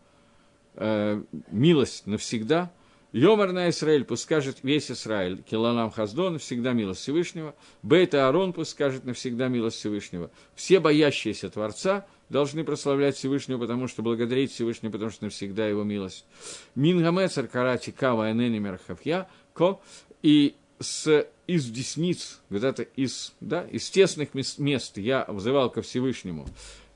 [0.75, 2.71] э, милость навсегда–
[3.13, 8.71] Йомар на Израиль, пусть скажет весь Израиль, Килалам Хаздон, всегда милость Всевышнего, Бейт Аарон, пусть
[8.71, 10.32] скажет навсегда милость Всевышнего.
[10.56, 16.26] Все боящиеся Творца должны прославлять Всевышнего, потому что благодарить Всевышнего, потому что навсегда его милость.
[16.73, 19.80] Мингамецар Карати Кава Энени Мерхавья, Ко,
[20.23, 26.47] и с, из десниц, когда-то из, да, из тесных мест я взывал ко Всевышнему,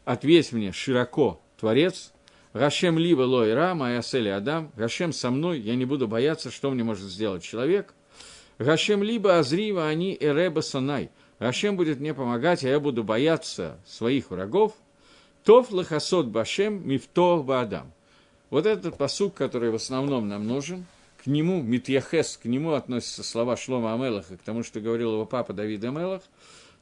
[0.03, 2.11] ответь мне широко, Творец,
[2.57, 6.83] Гашем либо лой рама, ясели адам, Гашем со мной, я не буду бояться, что мне
[6.83, 7.93] может сделать человек.
[8.57, 14.31] Гашем либо азрива они эреба санай, Гашем будет мне помогать, а я буду бояться своих
[14.31, 14.73] врагов.
[15.43, 17.93] Тов лахасот башем мифтов баадам.
[18.49, 20.87] Вот этот посук, который в основном нам нужен,
[21.23, 25.53] к нему, Митьяхес, к нему относятся слова Шлома Амелаха, к тому, что говорил его папа
[25.53, 26.23] Давид Амелах.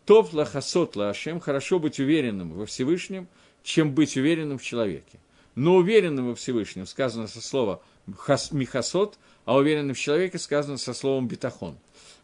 [0.06, 3.28] Тов лахасот лашем, хорошо быть уверенным во Всевышнем,
[3.62, 5.20] чем быть уверенным в человеке
[5.56, 11.28] но уверенным во Всевышнем сказано со слова михасот, а уверенным в человеке сказано со словом
[11.28, 11.78] битахон.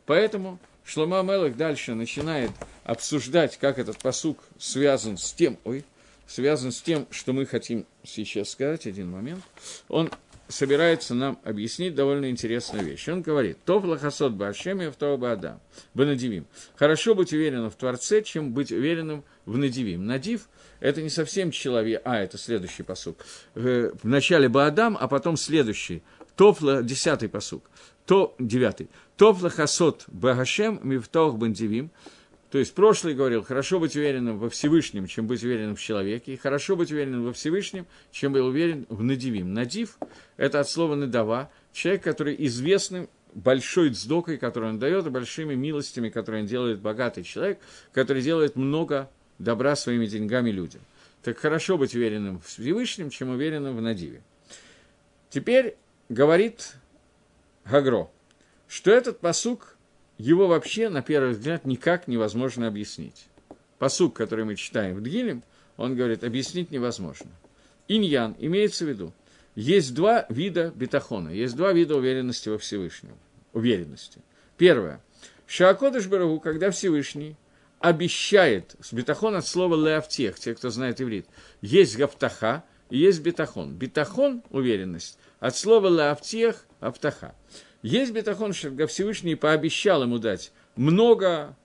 [0.05, 2.51] Поэтому Шлома Мелах дальше начинает
[2.83, 5.85] обсуждать, как этот посук связан с тем, ой,
[6.27, 9.43] связан с тем, что мы хотим сейчас сказать, один момент.
[9.87, 10.09] Он
[10.51, 13.07] собирается нам объяснить довольно интересную вещь.
[13.09, 15.59] Он говорит, «Тов лахасот баашем и втова баадам,
[15.93, 16.45] бенадивим».
[16.75, 20.05] Хорошо быть уверенным в Творце, чем быть уверенным в надивим.
[20.05, 23.17] Надив– это не совсем человек, а, это следующий посук.
[23.55, 26.03] В начале баадам, а потом следующий.
[26.35, 27.63] Топла, десятый посук.
[28.05, 28.89] То, девятый.
[29.15, 31.91] Топла хасот багашем мивтох бандивим.
[32.51, 36.37] То есть прошлый говорил, хорошо быть уверенным во Всевышнем, чем быть уверенным в человеке, и
[36.37, 39.53] хорошо быть уверенным во Всевышнем, чем быть уверен в надивим.
[39.53, 39.97] Надив–
[40.37, 46.09] это от слова надава, человек, который известным большой дздокой, который он дает, и большими милостями,
[46.09, 47.57] которые он делает богатый человек,
[47.93, 49.09] который делает много
[49.39, 50.81] добра своими деньгами людям.
[51.23, 54.21] Так хорошо быть уверенным в Всевышнем, чем уверенным в Надиве.
[55.29, 55.77] Теперь
[56.09, 56.73] говорит
[57.63, 58.09] Гагро,
[58.67, 59.70] что этот посук
[60.21, 63.25] его вообще, на первый взгляд, никак невозможно объяснить.
[63.79, 65.43] Посук, который мы читаем в Дгилем,
[65.77, 67.31] он говорит, объяснить невозможно.
[67.87, 69.13] Иньян имеется в виду,
[69.55, 73.17] есть два вида бетахона, есть два вида уверенности во Всевышнем.
[73.53, 74.21] Уверенности.
[74.57, 75.01] Первое.
[75.47, 77.35] Шаакодыш Барагу, когда Всевышний
[77.79, 81.25] обещает, с бетахон от слова леавтех, те, кто знает иврит,
[81.61, 83.73] есть гафтаха и есть бетахон.
[83.73, 87.33] Бетахон– уверенность, от слова леавтех– автаха.
[87.81, 91.55] Есть бетахон, что Всевышний пообещал ему дать много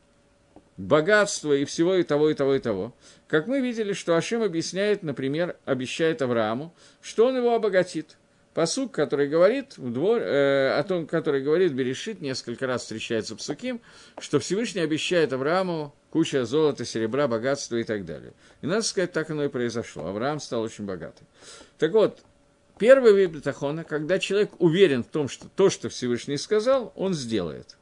[0.77, 2.95] богатства и всего и того, и того, и того.
[3.29, 8.17] Как мы видели, что Ашим объясняет, например, обещает Аврааму, что он его обогатит.
[8.55, 13.83] Посук, который говорит, в двор, э, о том, который говорит Берешит, несколько раз встречается псуким,
[14.19, 18.33] что Всевышний обещает Аврааму куча золота, серебра, богатства и так далее.
[18.63, 20.07] И надо сказать, так оно и произошло.
[20.07, 21.27] Авраам стал очень богатым.
[21.77, 22.23] Так вот,
[22.79, 27.77] Первый вид бетахона, когда человек уверен в том, что то, что Всевышний сказал, он сделает.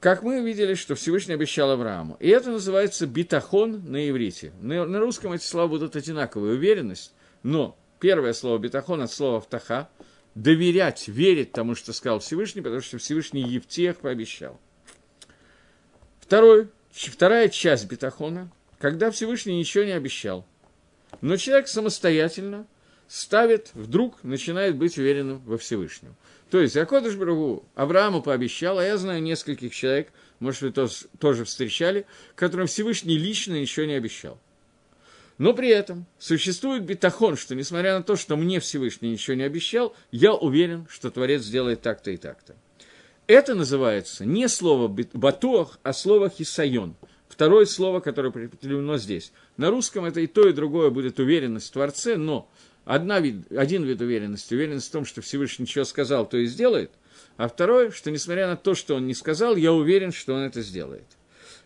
[0.00, 2.16] Как мы видели, что Всевышний обещал Аврааму.
[2.18, 4.52] И это называется битахон на иврите.
[4.60, 6.54] На, русском эти слова будут одинаковые.
[6.54, 7.12] Уверенность,
[7.42, 9.88] но первое слово битахон от слова втаха.
[10.34, 14.58] Доверять, верить тому, что сказал Всевышний, потому что Всевышний Евтех пообещал.
[16.20, 20.46] Второй, вторая часть битахона, когда Всевышний ничего не обещал.
[21.20, 22.66] Но человек самостоятельно–
[23.10, 26.14] ставит, вдруг начинает быть уверенным во Всевышнем.
[26.48, 32.06] То есть Акодыш Брагу Аврааму пообещал, а я знаю нескольких человек, может, вы тоже, встречали,
[32.36, 34.38] которым Всевышний лично ничего не обещал.
[35.38, 39.94] Но при этом существует бетахон, что несмотря на то, что мне Всевышний ничего не обещал,
[40.12, 42.54] я уверен, что Творец сделает так-то и так-то.
[43.26, 46.94] Это называется не слово батуах, а слово хисайон.
[47.28, 49.32] Второе слово, которое прикреплено здесь.
[49.56, 52.48] На русском это и то, и другое будет уверенность в Творце, но
[52.90, 56.90] Одна вид, один вид уверенности, уверенность в том, что Всевышний ничего сказал, то и сделает,
[57.36, 60.60] а второе, что несмотря на то, что он не сказал, я уверен, что он это
[60.60, 61.04] сделает.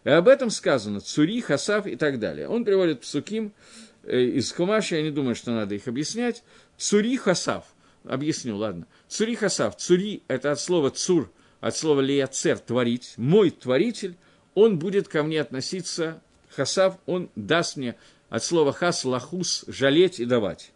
[0.05, 2.47] И об этом сказано Цури, Хасав и так далее.
[2.47, 3.55] Он приводит псуким
[4.03, 6.43] э, из Хумаша, я не думаю, что надо их объяснять.
[6.77, 7.65] Цури, Хасав.
[8.05, 8.87] Объясню, ладно.
[9.09, 9.79] Цури, Хасав.
[9.79, 11.31] Цури– это от слова цур,
[11.63, 13.15] от слова лияцер– творить.
[13.17, 14.19] Мой творитель,
[14.53, 17.97] он будет ко мне относиться, Хасав, он даст мне
[18.29, 20.71] от слова хас, лахус, жалеть и давать.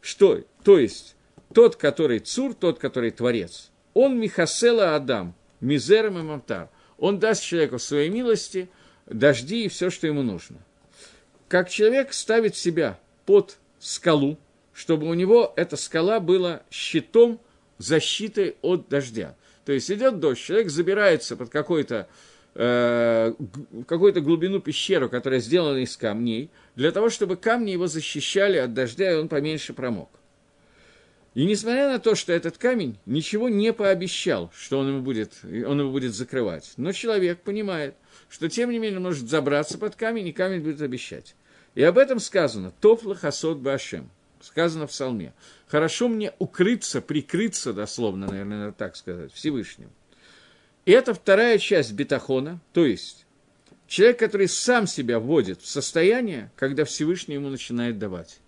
[0.00, 0.42] Что?
[0.64, 1.16] То есть,
[1.54, 6.68] тот, который цур, тот, который творец, он Михасела Адам, мизером и мамтар.
[6.98, 8.68] Он даст человеку своей милости,
[9.06, 10.58] дожди и все, что ему нужно.
[11.48, 14.38] Как человек ставит себя под скалу,
[14.72, 17.40] чтобы у него эта скала была щитом,
[17.78, 19.36] защитой от дождя.
[19.64, 22.08] То есть идет дождь, человек забирается под какой-то
[22.58, 23.34] э,
[23.86, 29.12] какую-то глубину пещеру, которая сделана из камней, для того, чтобы камни его защищали от дождя,
[29.12, 30.10] и он поменьше промок.
[31.34, 35.80] И несмотря на то, что этот камень ничего не пообещал, что он ему будет, он
[35.80, 37.94] его будет закрывать, но человек понимает,
[38.28, 41.36] что тем не менее может забраться под камень, и камень будет обещать.
[41.76, 45.32] И об этом сказано «Тофла хасот башем», сказано в псалме.
[45.68, 49.90] «Хорошо мне укрыться, прикрыться», дословно, наверное, так сказать, Всевышним.
[50.84, 53.26] И это вторая часть бетахона, то есть
[53.86, 58.38] человек, который сам себя вводит в состояние, когда Всевышний ему начинает давать.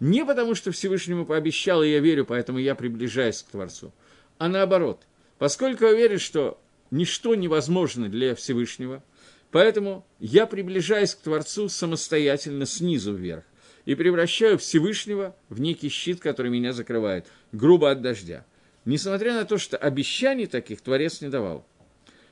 [0.00, 3.92] Не потому, что Всевышнему пообещал, и я верю, поэтому я приближаюсь к Творцу,
[4.38, 5.02] а наоборот,
[5.38, 6.60] поскольку я верю, что
[6.90, 9.02] ничто невозможно для Всевышнего,
[9.50, 13.44] поэтому я приближаюсь к Творцу самостоятельно снизу вверх
[13.84, 18.44] и превращаю Всевышнего в некий щит, который меня закрывает, грубо от дождя.
[18.88, 21.66] Несмотря на то, что обещаний таких Творец не давал.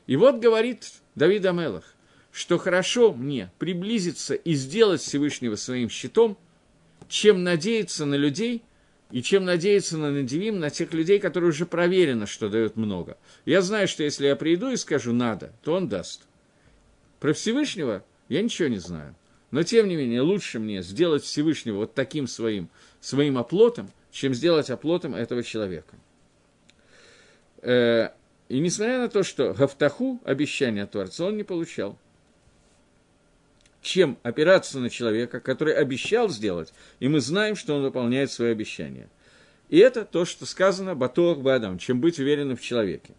[0.07, 1.85] И вот говорит Давид Амелах,
[2.33, 6.39] что хорошо мне приблизиться и сделать Всевышнего своим щитом,
[7.11, 8.63] чем надеяться на людей
[9.11, 13.19] и чем надеяться на Надивим, на тех людей, которые уже проверено, что дают много.
[13.45, 16.23] Я знаю, что если я приду и скажу «надо», то он даст.
[17.21, 19.15] Про Всевышнего я ничего не знаю.
[19.51, 22.71] Но, тем не менее, лучше мне сделать Всевышнего вот таким своим,
[23.03, 25.95] своим оплотом, чем сделать оплотом этого человека.
[27.67, 28.11] Э,
[28.49, 31.99] и несмотря на то, что Гафтаху, обещание Творца, он не получал.
[33.83, 39.09] Чем опираться на человека, который обещал сделать, и мы знаем, что он выполняет свои обещания.
[39.69, 43.15] И это то, что сказано Батуах Бадам, чем быть уверенным в человеке.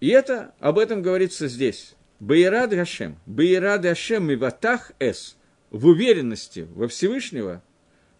[0.00, 1.94] И это, об этом говорится здесь.
[2.20, 5.36] Баирад Гашем, Баирад Гашем Миватах Эс.
[5.70, 7.62] В уверенности во Всевышнего,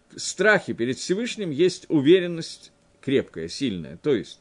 [0.09, 2.71] в страхе перед Всевышним есть уверенность
[3.01, 3.97] крепкая, сильная.
[3.97, 4.39] То есть,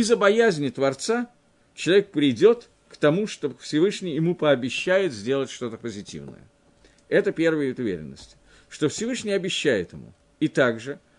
[0.00, 1.30] из-за боязни Творца
[1.74, 6.42] человек придет к тому, что Всевышний ему пообещает сделать что-то позитивное.
[7.08, 8.36] Это первая вид уверенности.
[8.68, 10.12] Что Всевышний обещает ему.
[10.40, 10.98] И также–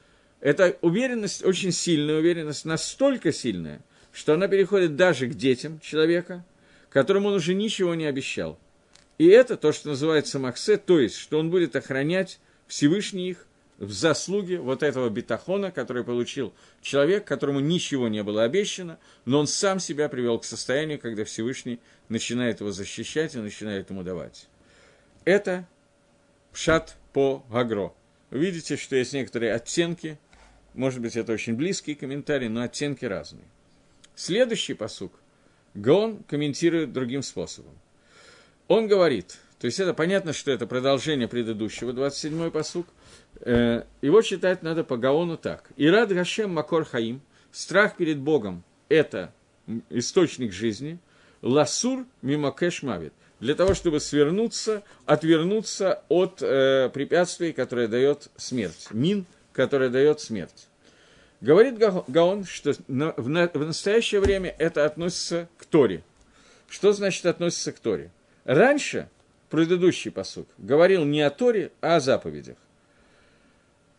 [0.43, 6.45] эта уверенность, очень сильная уверенность, настолько сильная, что она переходит даже к детям человека,
[6.89, 8.59] которому он уже ничего не обещал.
[9.17, 13.47] И это то, что называется Максе, то есть, что он будет охранять Всевышний их
[13.83, 19.47] в заслуге вот этого бетахона, который получил человек, которому ничего не было обещано, но он
[19.47, 21.79] сам себя привел к состоянию, когда Всевышний
[22.09, 24.47] начинает его защищать и начинает ему давать.
[25.25, 25.67] Это
[26.51, 27.93] пшат по гагро.
[28.31, 30.17] видите, что есть некоторые оттенки
[30.73, 33.45] может быть, это очень близкий комментарий, но оттенки разные.
[34.15, 35.13] Следующий посук
[35.73, 37.73] Гаон комментирует другим способом.
[38.67, 42.87] Он говорит, то есть это понятно, что это продолжение предыдущего, 27-й посук,
[43.41, 45.69] его читать надо по Гаону так.
[45.77, 47.21] «Ирад Гашем Макор Хаим»–
[47.51, 49.33] страх перед Богом– это
[49.89, 50.99] источник жизни,
[51.41, 58.87] «Ласур Мимакеш Мавит»– для того, чтобы свернуться, отвернуться от э, препятствий, которые дает смерть.
[58.91, 60.67] Мин– которая дает смерть.
[61.39, 66.03] Говорит Гаон, что в настоящее время это относится к Торе.
[66.67, 68.11] Что значит относится к Торе?
[68.45, 69.09] Раньше,
[69.49, 72.57] предыдущий посук, говорил не о Торе, а о заповедях.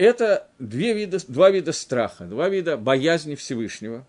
[0.04, 4.06] Это две вида, два вида страха, два вида боязни Всевышнего.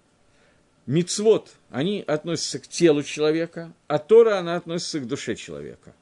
[0.86, 5.96] Мицвод, они относятся к телу человека, а Тора, она относится к душе человека.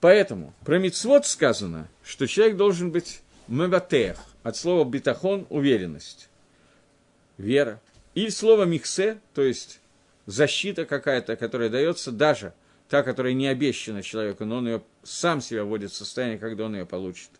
[0.00, 6.28] Поэтому про мицвод сказано, что человек должен быть меватех, от слова битахон– уверенность,
[7.38, 7.80] вера.
[8.16, 9.78] И слово миксе, то есть
[10.26, 12.52] защита какая-то, которая дается даже
[12.88, 16.74] та, которая не обещана человеку, но он ее сам себя вводит в состояние, когда он
[16.74, 17.30] ее получит.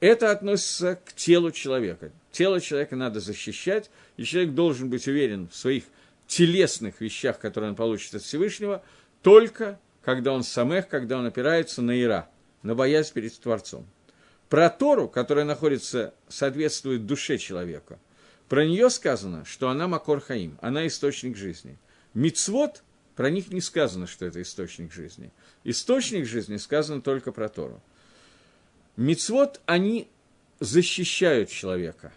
[0.00, 2.10] Это относится к телу человека.
[2.30, 5.84] Тело человека надо защищать, и человек должен быть уверен в своих
[6.26, 8.82] телесных вещах, которые он получит от Всевышнего,
[9.22, 12.28] только когда он самех, когда он опирается на Ира,
[12.62, 13.86] на боязнь перед Творцом.
[14.48, 17.98] Про Тору, которая находится, соответствует душе человека,
[18.48, 21.78] про нее сказано, что она Макор Хаим, она источник жизни.
[22.14, 22.84] Мицвод,
[23.16, 25.32] про них не сказано, что это источник жизни.
[25.64, 27.82] Источник жизни сказано только про Тору.
[28.96, 30.08] Мицвод, они
[30.60, 32.12] защищают человека,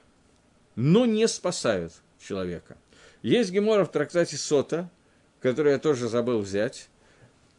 [0.76, 1.94] но не спасают
[2.26, 2.78] человека.
[3.22, 4.90] Есть гемора в трактате Сота,
[5.42, 6.90] который я тоже забыл взять.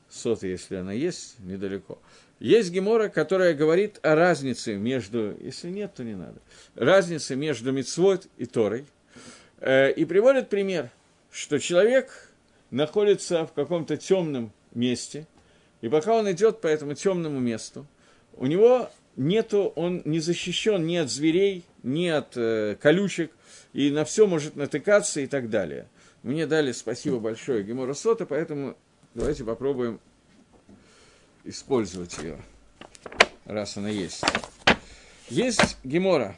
[0.08, 1.98] Сота, если она есть, недалеко.
[2.38, 6.40] Есть гемора, которая говорит о разнице между, если нет, то не надо,
[6.74, 8.86] разнице между мицвод и Торой.
[9.60, 10.90] Э, и приводит пример,
[11.30, 12.32] что человек
[12.70, 15.26] находится в каком-то темном месте,
[15.82, 17.86] и пока он идет по этому темному месту,
[18.40, 23.30] у него нету, он не защищен ни от зверей, ни от э, колючек,
[23.74, 25.86] и на все может натыкаться и так далее.
[26.22, 28.76] Мне дали спасибо большое Гемора Сота, поэтому
[29.14, 30.00] давайте попробуем
[31.44, 32.38] использовать ее,
[33.44, 34.24] раз она есть.
[35.28, 36.36] Есть Гемора.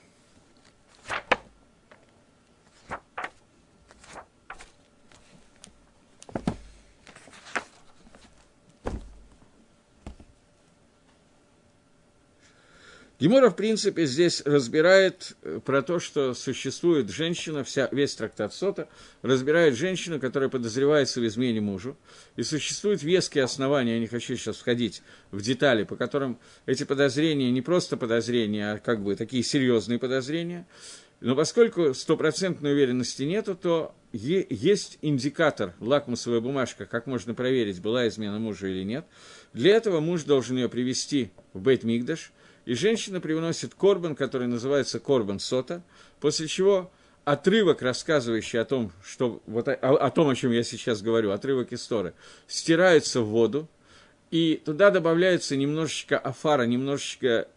[13.22, 18.88] Гемора, в принципе, здесь разбирает э, про то, что существует женщина, вся, весь трактат Сота,
[19.22, 21.96] разбирает женщину, которая подозревается в измене мужу.
[22.34, 27.52] И существуют веские основания, я не хочу сейчас входить в детали, по которым эти подозрения
[27.52, 30.66] не просто подозрения, а как бы такие серьезные подозрения.
[31.20, 38.40] Но поскольку стопроцентной уверенности нету, то есть индикатор, лакмусовая бумажка, как можно проверить, была измена
[38.40, 39.06] мужа или нет.
[39.52, 42.32] Для этого муж должен ее привести в Бейт-Мигдаш–
[42.64, 45.82] и женщина приносит корбан, который называется корбан сота,
[46.20, 46.90] после чего
[47.24, 51.72] отрывок, рассказывающий о том, что, вот о, о том, о чем я сейчас говорю, отрывок
[51.72, 52.12] истории,
[52.46, 53.68] стирается в воду,
[54.30, 57.48] и туда добавляется немножечко афара, немножечко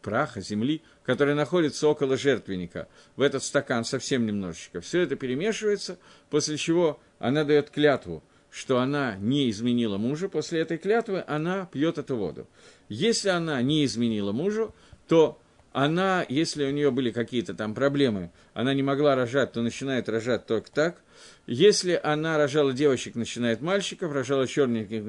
[0.00, 4.80] праха, земли, который находится около жертвенника, в этот стакан совсем немножечко.
[4.80, 5.98] Все это перемешивается,
[6.30, 8.22] после чего она дает клятву,
[8.52, 12.46] что она не изменила мужа, после этой клятвы она пьет эту воду.
[12.90, 14.74] Если она не изменила мужу,
[15.08, 15.40] то
[15.72, 20.46] она, если у нее были какие-то там проблемы, она не могла рожать, то начинает рожать
[20.46, 21.02] только так.
[21.46, 25.02] Если она рожала девочек, начинает мальчиков, рожала черненьких,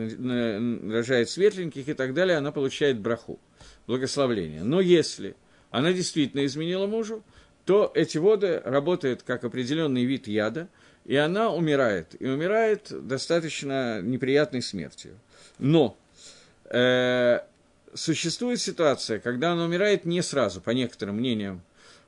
[0.89, 3.41] рожает светленьких и так далее, она получает браху,
[3.87, 4.63] благословление.
[4.63, 5.35] Но если
[5.69, 7.25] она действительно изменила мужу,
[7.65, 10.69] то эти воды работают как определенный вид яда,
[11.05, 12.15] и она умирает.
[12.19, 15.19] И умирает достаточно неприятной смертью.
[15.59, 15.97] Но
[16.65, 17.39] э,
[17.93, 21.61] существует ситуация, когда она умирает не сразу, по некоторым мнениям,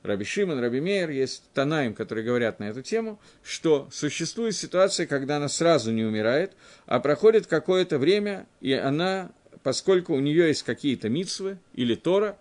[0.05, 5.37] Раби Шимон, Раби Мейер, есть Танаим, которые говорят на эту тему, что существует ситуация, когда
[5.37, 6.53] она сразу не умирает,
[6.85, 9.31] а проходит какое-то время, и она,
[9.63, 12.37] поскольку у нее есть какие-то митсвы или Тора,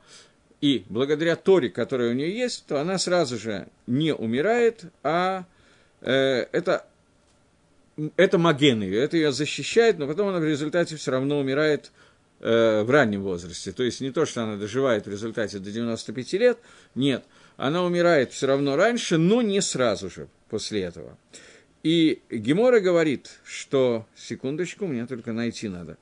[0.61, 5.45] и благодаря Торе, которая у нее есть, то она сразу же не умирает, а
[6.11, 6.87] это,
[8.17, 11.93] это маген ее, это ее защищает, но потом она в результате все равно умирает
[12.41, 13.73] э, в раннем возрасте.
[13.73, 16.59] То есть не то, что она доживает в результате до 95 лет,
[16.95, 17.25] нет,
[17.57, 21.17] она умирает все равно раньше, но не сразу же после этого.
[21.83, 24.07] И Гемора говорит, что...
[24.17, 25.99] Секундочку, мне только найти надо.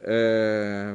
[0.00, 0.92] Э,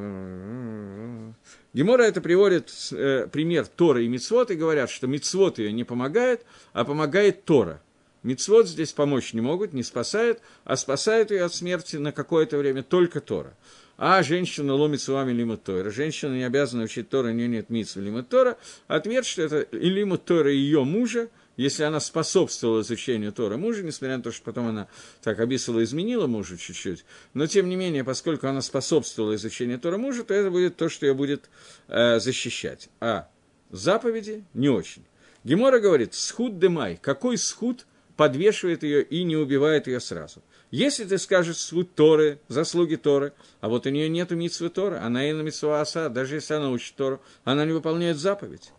[1.73, 6.45] Гемора это приводит э, пример Тора и Мицвод и говорят, что Мицвод ее не помогает,
[6.73, 7.81] а помогает Тора.
[8.23, 12.83] Мицвод здесь помочь не могут, не спасает, а спасает ее от смерти на какое-то время
[12.83, 13.55] только Тора.
[13.97, 15.89] А женщина ломит с вами лимут Тора.
[15.89, 18.57] Женщина не обязана учить Тора, у нее нет митсвы лимут Тора.
[18.87, 24.23] Ответ, что это лимут Тора ее мужа, если она способствовала изучению Тора мужа, несмотря на
[24.23, 24.87] то, что потом она
[25.21, 30.23] так обисала, изменила мужа чуть-чуть, но тем не менее, поскольку она способствовала изучению Тора мужа,
[30.23, 31.49] то это будет то, что ее будет
[31.87, 32.89] э, защищать.
[32.99, 33.29] А
[33.69, 35.03] заповеди не очень.
[35.43, 37.85] Гемора говорит, схуд демай, какой схуд
[38.21, 40.43] подвешивает ее и не убивает ее сразу.
[40.69, 45.27] Если ты скажешь схуд Торы, заслуги Торы, а вот у нее нет митцвы Торы, она
[45.27, 48.73] и на митцва аса, даже если она учит Тору, она не выполняет заповедь.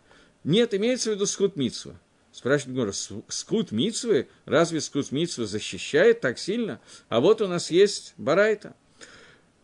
[0.45, 1.99] Нет, имеется в виду схуд митцва.
[2.31, 2.93] Спрашивает Гора,
[3.27, 6.79] скут митцвы, разве скут митцвы защищает так сильно?
[7.09, 8.77] А вот у нас есть Барайта.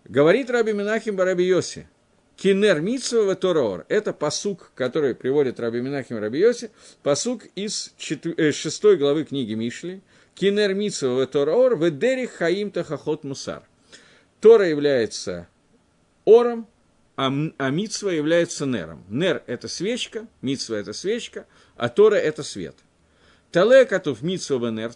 [0.03, 1.87] Говорит Раби Минахим Бараби Йоси,
[2.41, 3.85] Кинер Митсва Тораор.
[3.89, 6.71] Это посук, который приводит Раби Минахим Раби Йоси,
[7.03, 8.25] посук из 6
[8.85, 10.01] э, главы книги Мишли.
[10.35, 13.63] Кинер Митсва Тораор, Ведери Хаим Тахахот Мусар.
[14.39, 15.49] Тора является
[16.23, 16.65] ором,
[17.17, 19.03] а, а Митсва является нером.
[19.09, 22.75] Нер– это свечка, Митсва– это свечка, а Тора– это свет.
[23.51, 24.93] Тале Катув Митсва Бенер,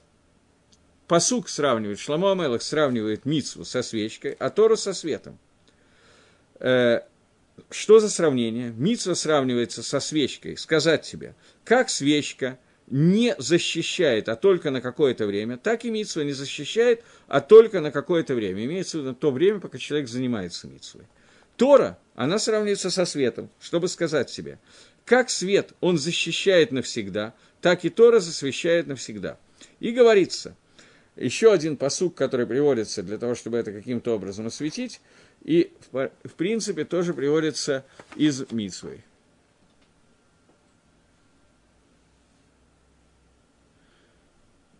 [1.09, 5.37] Посук сравнивает, Шламо Амелах сравнивает Митсву со свечкой, а Тору со светом.
[7.69, 8.73] Что за сравнение?
[8.75, 10.57] Митсва сравнивается со свечкой.
[10.57, 16.33] Сказать тебе, как свечка не защищает, а только на какое-то время, так и Митсва не
[16.33, 18.65] защищает, а только на какое-то время.
[18.65, 21.05] Имеется в виду то время, пока человек занимается Митсвой.
[21.55, 24.59] Тора, она сравнивается со светом, чтобы сказать себе,
[25.05, 29.37] как свет, он защищает навсегда, так и Тора засвещает навсегда.
[29.79, 30.55] И говорится,
[31.15, 34.99] еще один посук, который приводится для того, чтобы это каким-то образом осветить,
[35.43, 37.85] и, в, принципе, тоже приводится
[38.15, 39.03] из Митсвы.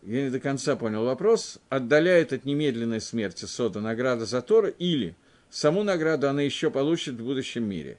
[0.04, 1.60] Я не до конца понял вопрос.
[1.70, 5.16] Отдаляет от немедленной смерти Сода награда за Тора или
[5.50, 7.98] саму награду она еще получит в будущем мире.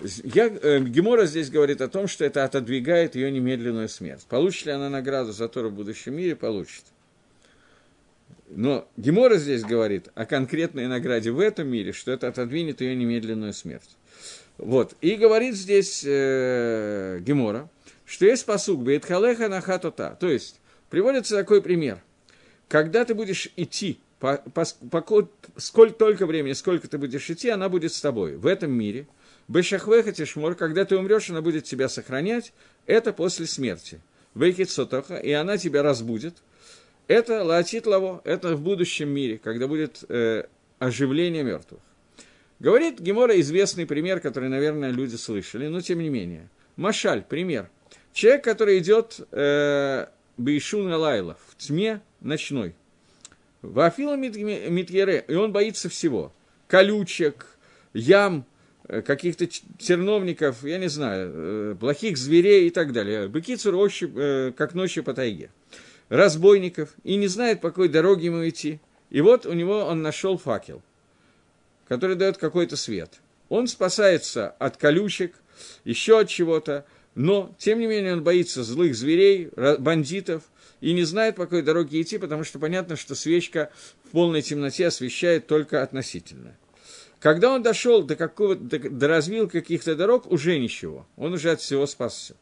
[0.00, 4.24] Я, э, Гемора здесь говорит о том, что это отодвигает ее немедленную смерть.
[4.26, 6.36] Получит ли она награду за Тору в будущем мире?
[6.36, 6.84] Получит.
[8.54, 13.54] Но Гемора здесь говорит о конкретной награде в этом мире, что это отодвинет ее немедленную
[13.54, 13.96] смерть.
[14.58, 14.94] Вот.
[15.00, 17.70] И говорит здесь э, Гемора,
[18.04, 20.16] что есть посуг Бейтхалеха на хатота.
[20.20, 22.02] То есть, приводится такой пример.
[22.68, 27.70] Когда ты будешь идти по, по, по, сколько только времени, сколько ты будешь идти, она
[27.70, 29.06] будет с тобой в этом мире.
[29.48, 32.52] Бешахвеха тишмор, когда ты умрешь, она будет тебя сохранять,
[32.86, 34.00] это после смерти.
[34.34, 36.36] Вейкит сотоха, и она тебя разбудит.
[37.12, 40.44] Это латит лаво, это в будущем мире, когда будет э,
[40.78, 41.82] оживление мертвых.
[42.58, 46.48] Говорит Гемора известный пример, который, наверное, люди слышали, но тем не менее.
[46.76, 47.68] Машаль, пример.
[48.14, 50.06] Человек, который идет э,
[50.38, 52.74] Бейшун Лайла в тьме ночной,
[53.60, 56.32] Вафила Митьере, и он боится всего.
[56.66, 57.46] Колючек,
[57.92, 58.46] ям,
[58.88, 63.28] э, каких-то терновников, я не знаю, э, плохих зверей и так далее.
[63.28, 65.50] Быкицур ощупь, э, как ночью по тайге.
[66.12, 68.80] Разбойников, и не знает, по какой дороге ему идти.
[69.08, 70.82] И вот у него он нашел факел,
[71.88, 73.22] который дает какой-то свет.
[73.48, 75.34] Он спасается от колючек,
[75.84, 76.84] еще от чего-то,
[77.14, 79.48] но, тем не менее, он боится злых зверей,
[79.78, 80.42] бандитов,
[80.82, 83.70] и не знает, по какой дороге идти, потому что понятно, что свечка
[84.04, 86.58] в полной темноте освещает только относительно.
[87.20, 91.06] Когда он дошел до какого до, до развил каких-то дорог, уже ничего.
[91.16, 92.34] Он уже от всего спасся.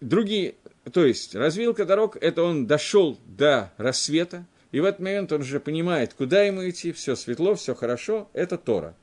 [0.00, 0.54] Другие,
[0.92, 5.60] то есть развилка дорог, это он дошел до рассвета, и в этот момент он уже
[5.60, 8.94] понимает, куда ему идти, все светло, все хорошо, это Тора.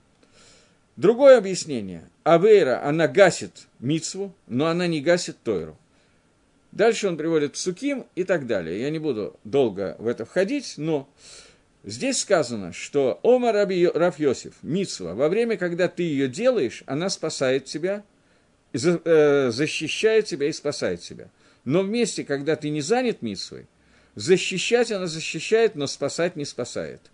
[0.96, 2.10] Другое объяснение.
[2.24, 5.78] Авейра, она гасит мицву, но она не гасит Тойру.
[6.72, 8.82] Дальше он приводит псуким и так далее.
[8.82, 11.08] Я не буду долго в это входить, но
[11.84, 17.10] здесь сказано, что Ома Раби Раф Йосиф, мицва, во время, когда ты ее делаешь, она
[17.10, 18.04] спасает тебя,
[18.74, 21.30] э, защищает тебя и спасает тебя.
[21.68, 23.68] Но вместе, когда ты не занят мицвой,
[24.16, 27.02] защищать она защищает, но спасать не спасает–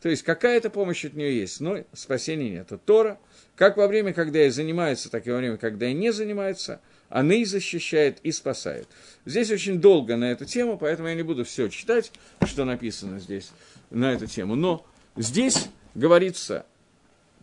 [0.00, 2.70] то есть какая-то помощь от нее есть, но спасения нет.
[2.86, 3.18] Тора,
[3.54, 6.80] как во время, когда и занимается, так и во время, когда и не занимается,
[7.10, 8.88] она и защищает, и спасает.
[9.26, 12.12] Здесь очень долго на эту тему, поэтому я не буду все читать,
[12.46, 13.50] что написано здесь
[13.90, 14.54] на эту тему.
[14.54, 14.86] Но
[15.16, 16.64] здесь говорится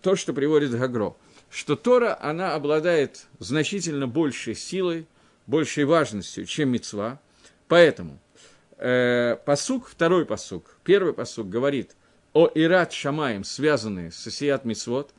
[0.01, 1.15] то, что приводит Гагро,
[1.51, 5.05] что Тора, она обладает значительно большей силой,
[5.47, 7.19] большей важностью, чем Мецва.
[7.67, 8.19] Поэтому
[8.77, 11.95] э, посук, второй посук, первый посук говорит–
[12.37, 15.11] о Ират Шамаем, связанные с Асият Мицвод,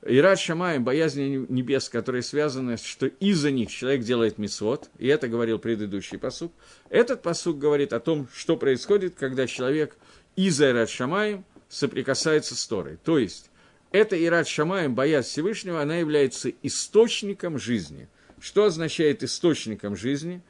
[0.00, 5.58] Ират Шамаем, боязнь небес, которые связаны, что из-за них человек делает мицвод, и это говорил
[5.58, 6.54] предыдущий посук.
[6.88, 9.98] Этот посук говорит о том, что происходит, когда человек
[10.36, 12.96] из-за Ират Шамаем соприкасается с Торой.
[12.96, 13.50] То есть,
[13.92, 18.08] это Ират Шамаем, боязнь Всевышнего, она является источником жизни.
[18.44, 20.42] Что означает источником жизни?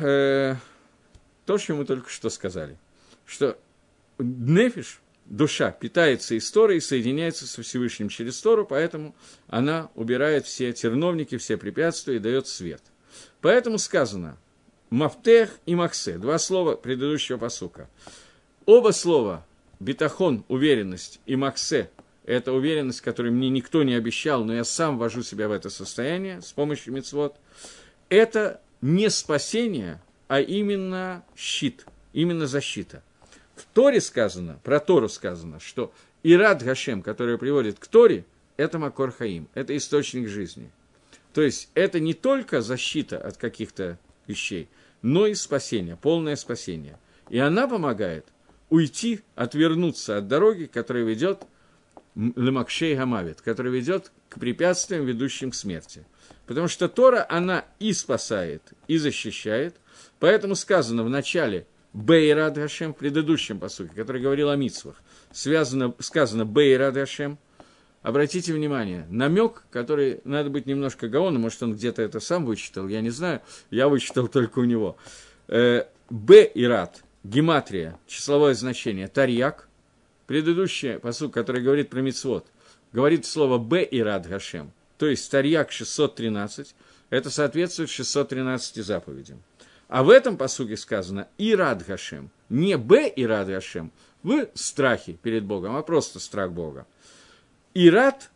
[0.00, 0.54] Э,
[1.44, 2.78] то, что мы только что сказали.
[3.26, 3.58] Что
[4.20, 9.16] нефиш, душа, питается историей, соединяется со Всевышним через Тору, поэтому
[9.48, 12.82] она убирает все терновники, все препятствия и дает свет.
[13.40, 14.38] Поэтому сказано
[14.90, 17.90] «мафтех» и «махсе»– два слова предыдущего посука.
[18.66, 19.44] Оба слова
[19.80, 21.90] «битахон»– уверенность, и «махсе»–
[22.28, 26.42] это уверенность, которую мне никто не обещал, но я сам ввожу себя в это состояние
[26.42, 27.36] с помощью мецвод.
[28.10, 33.02] Это не спасение, а именно щит, именно защита.
[33.56, 35.90] В Торе сказано, про Тору сказано, что
[36.22, 38.26] Ирад Гашем, который приводит к Торе,
[38.58, 40.70] это Макор Хаим, это источник жизни.
[41.32, 44.68] То есть это не только защита от каких-то вещей,
[45.00, 46.98] но и спасение, полное спасение.
[47.30, 48.26] И она помогает
[48.68, 51.46] уйти, отвернуться от дороги, которая ведет
[52.36, 56.04] Лемакшей Гамавит, которая ведет к препятствиям, ведущим к смерти.
[56.46, 59.76] Потому что Тора, она и спасает, и защищает.
[60.18, 64.96] Поэтому сказано в начале– Бейрад Гашем, в предыдущем посуке, который говорил о митсвах,
[65.32, 67.38] связано, сказано Бейрад Гашем.
[68.02, 73.00] Обратите внимание, намек, который надо быть немножко гаоном, может, он где-то это сам вычитал, я
[73.00, 73.40] не знаю,
[73.70, 74.96] я вычитал только у него.
[75.48, 79.67] Э, Б и Рад, гематрия, числовое значение, тарьяк,
[80.28, 82.46] предыдущий посук, который говорит про мицвод,
[82.92, 86.74] говорит слово Б и Рад Гашем, то есть тарьяк 613,
[87.10, 89.42] это соответствует 613 заповедям.
[89.88, 92.30] А в этом посуге сказано «Ирад Гашем».
[92.50, 93.90] Не «Б Ирад Гашем»
[94.22, 96.86] в страхе перед Богом, а просто страх Бога.
[97.72, 98.30] Ирад,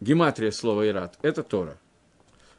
[0.00, 1.78] гематрия слова Ирад, это Тора.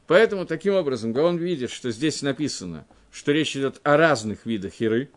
[0.07, 5.09] Поэтому, таким образом, он видит, что здесь написано, что речь идет о разных видах Иры.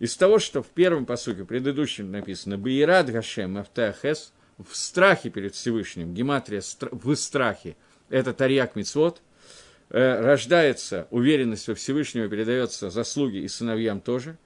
[0.00, 6.12] Из того, что в первом посуке, предыдущем написано «Баирад Гашем Автахес», в страхе перед Всевышним,
[6.12, 7.76] гематрия в страхе,
[8.08, 9.22] это Тарьяк Мицвод–
[9.92, 14.38] Э, рождается уверенность во Всевышнего, передается заслуги и сыновьям тоже.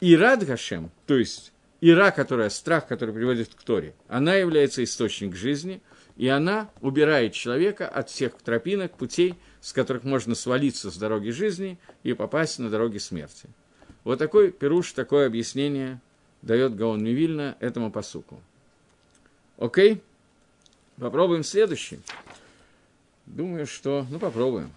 [0.00, 5.34] И рад Гашем, то есть Ира, которая страх, который приводит к Торе, она является источник
[5.34, 5.82] жизни,
[6.16, 11.76] и она убирает человека от всех тропинок, путей, с которых можно свалиться с дороги жизни
[12.04, 13.48] и попасть на дороги смерти.
[14.04, 16.00] Вот такой пируш, такое объяснение
[16.42, 18.40] дает Гаон Мивильна этому посуку.
[19.58, 20.02] Окей?
[20.98, 22.00] Попробуем следующий.
[23.26, 24.06] Думаю, что...
[24.10, 24.70] Ну, попробуем.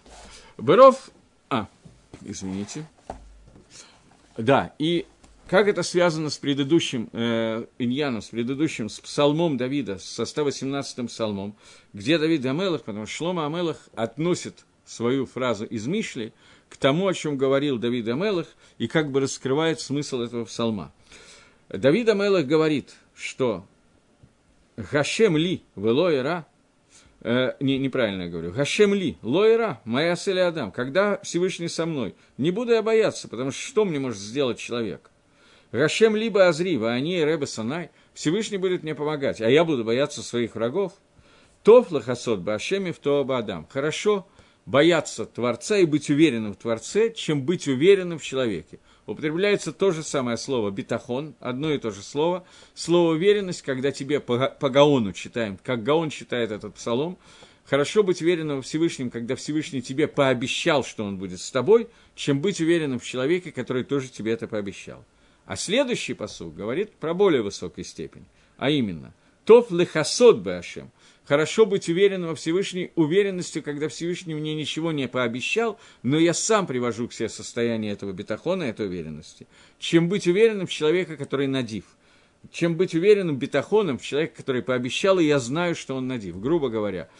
[0.56, 1.10] Быров...
[1.50, 1.68] А,
[2.22, 2.86] извините.
[4.36, 5.06] Да, и
[5.48, 11.54] как это связано с предыдущим э, Иньяном, с предыдущим, с псалмом Давида, со 118-м псалмом,
[11.92, 16.32] где Давид Амелах, потому что Шлома Амелах относит свою фразу из Мишли
[16.68, 18.46] к тому, о чем говорил Давид Амелах,
[18.78, 20.92] и как бы раскрывает смысл этого псалма.
[21.68, 23.66] Давид Амелах говорит, что
[24.76, 26.46] «Гашем ли велоера
[27.20, 32.14] э, не, неправильно я говорю, Гашем ли, лоера, моя селя Адам, когда Всевышний со мной,
[32.38, 35.10] не буду я бояться, потому что что мне может сделать человек?
[35.70, 40.22] Гашем либо Азри, Ваани и Рэбе Санай, Всевышний будет мне помогать, а я буду бояться
[40.22, 40.92] своих врагов.
[41.62, 43.66] Тов лахасот башеми в Адам.
[43.70, 44.26] Хорошо
[44.68, 48.78] бояться Творца и быть уверенным в Творце, чем быть уверенным в человеке.
[49.06, 52.44] употребляется то же самое слово «битахон», одно и то же слово.
[52.74, 57.16] Слово «уверенность», когда тебе по, Гаону читаем, как Гаон читает этот псалом,
[57.64, 62.42] хорошо быть уверенным во Всевышнем, когда Всевышний тебе пообещал, что он будет с тобой, чем
[62.42, 65.02] быть уверенным в человеке, который тоже тебе это пообещал.
[65.46, 68.26] А следующий посуд говорит про более высокую степень,
[68.58, 69.14] а именно
[69.46, 70.90] «Тов лехасот башем»
[71.28, 76.66] Хорошо быть уверенным во Всевышней уверенностью, когда Всевышний мне ничего не пообещал, но я сам
[76.66, 79.46] привожу к себе состояние этого бетахона, этой уверенности,
[79.78, 81.84] чем быть уверенным в человека, который надив.
[82.50, 86.40] Чем быть уверенным бетахоном в человека, который пообещал, и я знаю, что он надив.
[86.40, 87.10] Грубо говоря,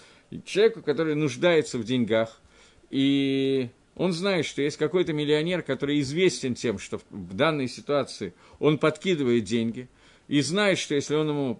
[0.47, 2.41] человеку, который нуждается в деньгах,
[2.89, 8.79] и он знает, что есть какой-то миллионер, который известен тем, что в данной ситуации он
[8.79, 9.87] подкидывает деньги–
[10.29, 11.59] и знает, что если он ему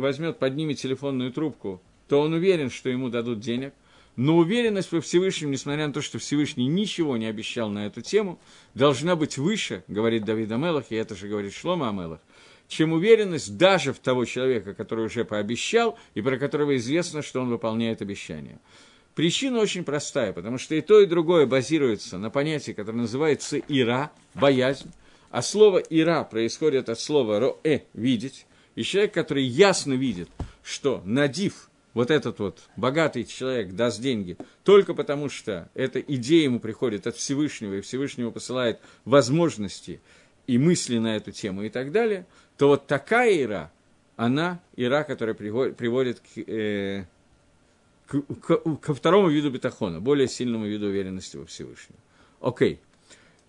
[0.00, 3.72] возьмет, поднимет телефонную трубку, то он уверен, что ему дадут денег.
[4.16, 8.38] Но уверенность во Всевышнем, несмотря на то, что Всевышний ничего не обещал на эту тему,
[8.74, 12.20] должна быть выше, говорит Давид Амелах, и это же говорит Шлома Амелах,
[12.66, 17.48] чем уверенность даже в того человека, который уже пообещал, и про которого известно, что он
[17.48, 18.58] выполняет обещание.
[19.14, 24.10] Причина очень простая, потому что и то, и другое базируется на понятии, которое называется ира,
[24.34, 24.90] боязнь.
[25.30, 28.46] А слово «ира» происходит от слова «роэ»– «видеть».
[28.74, 30.28] И человек, который ясно видит,
[30.62, 36.60] что надив, вот этот вот богатый человек даст деньги, только потому что эта идея ему
[36.60, 40.00] приходит от Всевышнего, и Всевышнего посылает возможности
[40.46, 42.26] и мысли на эту тему и так далее,
[42.56, 43.72] то вот такая ира,
[44.16, 47.06] она ира, которая приводит к, э,
[48.06, 51.96] к, к, ко второму виду бетахона, более сильному виду уверенности во Всевышнем.
[52.40, 52.74] Окей.
[52.74, 52.89] Okay.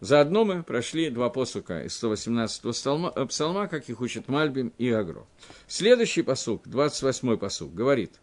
[0.01, 4.89] Заодно мы прошли два посука из 118-го псалма, э, псалма, как их учат Мальбим и
[4.89, 5.27] Агро.
[5.67, 8.13] Следующий посук, 28-й посук, говорит,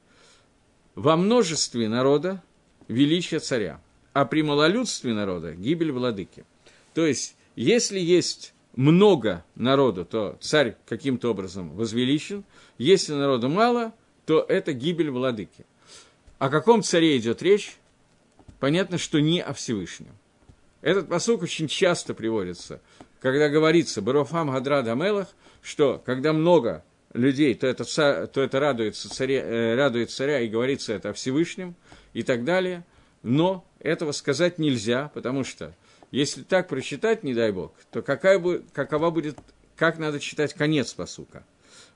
[0.96, 2.42] «Во множестве народа
[2.88, 3.80] величие царя,
[4.12, 6.44] а при малолюдстве народа гибель владыки».
[6.94, 12.44] То есть, если есть много народу, то царь каким-то образом возвеличен,
[12.78, 13.94] если народу мало,
[14.26, 15.64] то это гибель владыки.
[16.40, 17.76] О каком царе идет речь?
[18.58, 20.18] Понятно, что не о Всевышнем.
[20.80, 22.80] Этот посук очень часто приводится,
[23.20, 25.28] когда говорится «Барофам Гадра Дамелах»,
[25.60, 27.84] что когда много людей, то это,
[28.28, 31.74] то это радуется, царе, э, радует царя, и говорится это о Всевышнем
[32.12, 32.84] и так далее.
[33.22, 35.74] Но этого сказать нельзя, потому что
[36.12, 38.40] если так прочитать, не дай Бог, то какая,
[38.72, 39.36] какова будет,
[39.76, 41.44] как надо читать конец посука?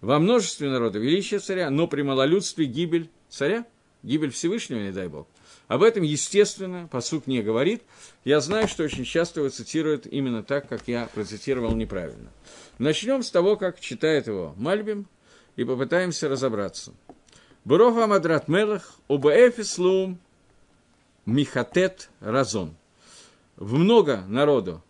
[0.00, 3.64] Во множестве народа величие царя, но при малолюдстве гибель царя,
[4.02, 5.28] гибель Всевышнего, не дай Бог–
[5.68, 7.82] об этом, естественно, посук не говорит.
[8.24, 12.30] Я знаю, что очень часто его цитируют именно так, как я процитировал неправильно.
[12.78, 15.06] Начнем с того, как читает его Мальбим,
[15.56, 16.92] и попытаемся разобраться.
[17.64, 20.18] Буроха Мадрат Мелах, Убаэфислум,
[21.26, 22.74] Михатет Разон.
[23.56, 24.82] В много народу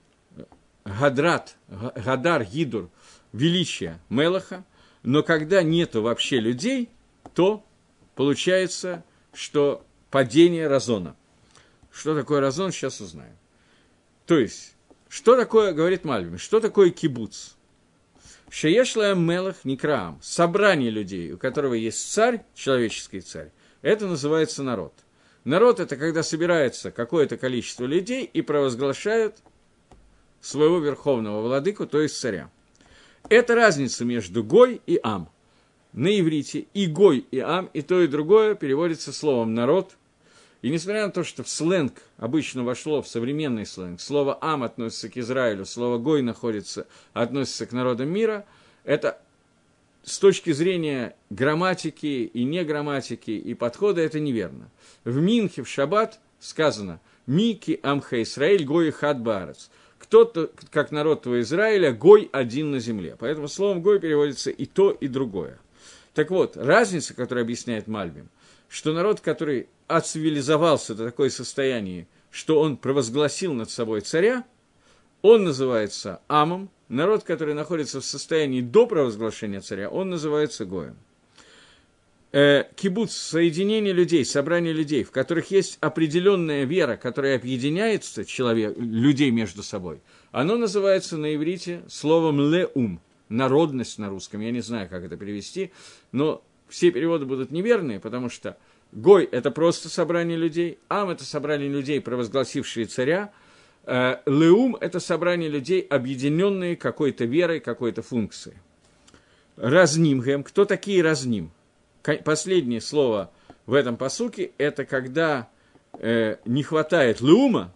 [0.84, 2.88] Гадрат, Гадар, Гидур,
[3.32, 4.64] величие Мелаха,
[5.02, 6.88] но когда нету вообще людей,
[7.34, 7.64] то
[8.14, 11.16] получается, что падение Разона.
[11.90, 13.36] Что такое Разон, сейчас узнаем.
[14.26, 14.74] То есть,
[15.08, 17.54] что такое, говорит Мальбим, что такое кибуц?
[18.50, 23.50] Шеешлая Мелах Некраам, собрание людей, у которого есть царь, человеческий царь,
[23.80, 24.92] это называется народ.
[25.44, 29.36] Народ– это когда собирается какое-то количество людей и провозглашают
[30.40, 32.50] своего верховного владыку, то есть царя.
[33.30, 35.30] Это разница между Гой и Ам.
[35.94, 39.96] На иврите и Гой, и Ам, и то, и другое переводится словом «народ»,
[40.62, 45.08] и несмотря на то, что в сленг обычно вошло в современный сленг, слово «ам» относится
[45.08, 48.46] к Израилю, слово «гой» находится, относится к народам мира,
[48.84, 49.20] это
[50.04, 54.70] с точки зрения грамматики и неграмматики и подхода это неверно.
[55.04, 59.68] В Минхе, в Шаббат сказано «Мики амха Исраиль гой хат барец».
[59.98, 63.16] Кто-то, как народ твой Израиля, гой один на земле.
[63.18, 65.58] Поэтому словом гой переводится и то, и другое.
[66.12, 68.28] Так вот, разница, которую объясняет Мальбим,
[68.68, 74.44] что народ, который оцивилизовался до такое состояние, что он провозгласил над собой царя,
[75.20, 80.96] он называется Амом, народ, который находится в состоянии до провозглашения царя, он называется Гоем.
[82.32, 89.30] Э, кибуц– соединение людей, собрание людей, в которых есть определенная вера, которая объединяется человек, людей
[89.30, 95.04] между собой, оно называется на иврите словом «леум», народность на русском, я не знаю, как
[95.04, 95.72] это перевести,
[96.10, 98.56] но все переводы будут неверные, потому что–
[98.92, 103.32] Гой– это просто собрание людей, Ам– это собрание людей, провозгласившие царя,
[103.84, 108.58] э, Леум– это собрание людей, объединенные какой-то верой, какой-то функцией.
[109.56, 110.44] Разнимгем.
[110.44, 111.52] Кто такие разним?
[112.24, 113.30] Последнее слово
[113.64, 115.48] в этом посуке– это когда
[115.94, 117.72] э, не хватает леума,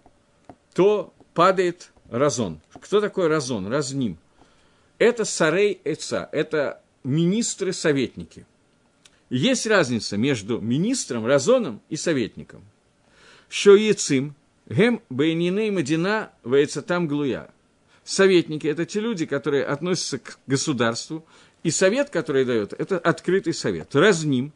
[0.74, 2.60] то падает разон.
[2.74, 3.68] Кто такой разон?
[3.68, 4.18] Разним.
[4.98, 8.46] Это сарей эца, это министры-советники.
[9.28, 12.64] Есть разница между министром, разоном и советником.
[13.48, 14.34] Что яцим,
[14.68, 16.32] гем бейниней мадина
[16.86, 17.50] там глуя.
[18.04, 21.26] Советники– это те люди, которые относятся к государству,
[21.64, 23.96] и совет, который дает, это открытый совет.
[23.96, 24.52] Разним.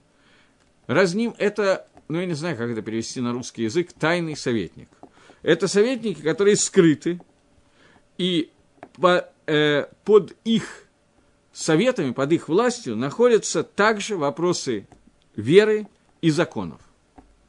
[0.87, 4.89] Разним– это, ну, я не знаю, как это перевести на русский язык, тайный советник.
[5.43, 7.21] Это советники, которые скрыты,
[8.19, 8.51] и
[8.93, 10.87] по, э, под их
[11.53, 14.87] советами, под их властью находятся также вопросы
[15.37, 15.89] веры
[16.21, 16.81] и законов.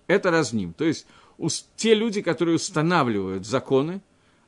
[0.07, 0.73] Это разним.
[0.73, 1.05] То есть
[1.75, 4.01] те люди, которые устанавливают законы,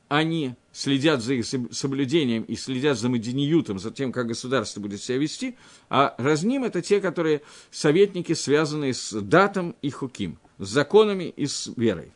[0.08, 5.18] они следят за их соблюдением и следят за Мадиниютом, за тем, как государство будет себя
[5.18, 5.56] вести,
[5.88, 11.72] а разним– это те, которые советники, связанные с датом и хуким, с законами и с
[11.76, 12.12] верой.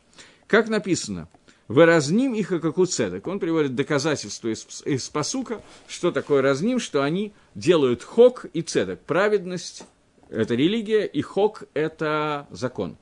[0.46, 1.28] Как написано,
[1.68, 3.26] «Выразним их и как у цедок».
[3.26, 9.00] Он приводит доказательство из, из посука, что такое разним, что они делают хок и цедок.
[9.00, 9.84] Праведность–
[10.30, 12.96] это религия, и хок– это закон.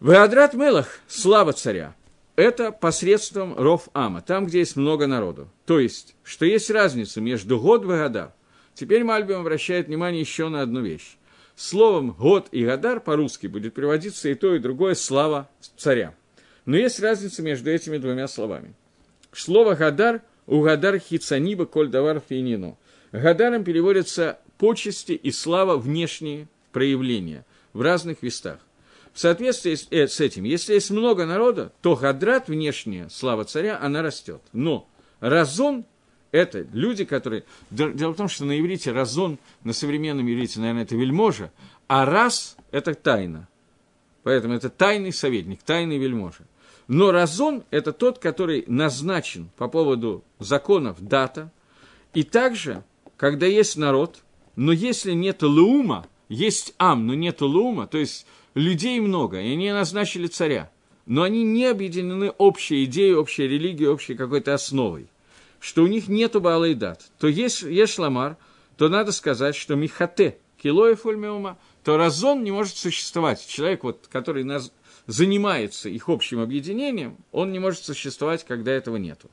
[0.00, 1.94] Веадрат Мелах– слава царя–
[2.36, 5.50] это посредством ров ама, там, где есть много народу.
[5.66, 8.32] То есть, что есть разница между год и гадар.
[8.72, 11.18] Теперь Мальбим обращает внимание еще на одну вещь.
[11.54, 16.14] Словом год и гадар по-русски будет приводиться и то, и другое слава царя.
[16.70, 18.74] Но есть разница между этими двумя словами.
[19.32, 22.78] Слово гадар у гадар хицаниба коль давар фейнину.
[23.10, 28.60] Гадаром переводятся почести и слава внешние проявления в разных местах.
[29.12, 34.00] В соответствии э, с этим, если есть много народа, то гадрат, внешняя слава царя, она
[34.00, 34.40] растет.
[34.52, 35.84] Но разон–
[36.30, 37.42] это люди, которые…
[37.72, 41.50] Дело в том, что на иврите разон, на современном иврите, наверное, это вельможа,
[41.88, 43.48] а раз– это тайна.
[44.22, 46.44] Поэтому это тайный советник, тайный вельможа.
[46.90, 51.52] Но разон– это тот, который назначен по поводу законов дата,
[52.14, 52.82] и также,
[53.16, 54.18] когда есть народ,
[54.56, 59.70] но если нет лума, есть ам, но нет лума, то есть людей много, и они
[59.70, 60.68] назначили царя,
[61.06, 65.06] но они не объединены общей идеей, общей религией, общей какой-то основой,
[65.60, 68.36] что у них нету Баала Дат, то есть есть ламар,
[68.76, 73.46] то надо сказать, что Михате, Килоя Фульмеума, то разон не может существовать.
[73.46, 74.42] Человек, вот, который
[75.10, 79.28] занимается их общим объединением, он не может существовать, когда этого нету.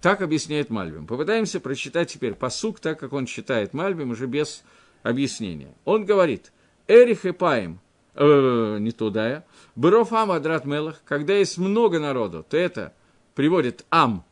[0.00, 1.06] Так объясняет Мальбим.
[1.06, 4.62] Попытаемся прочитать теперь посук, так как он читает Мальбим, уже без
[5.02, 5.74] объяснения.
[5.84, 6.52] Он говорит–
[6.90, 7.78] Эрих и Паим,
[8.16, 9.44] э, не туда я,
[9.76, 12.92] Быров Ам Адрат Мелах, когда есть много народу, то это
[13.36, 14.24] приводит Ам,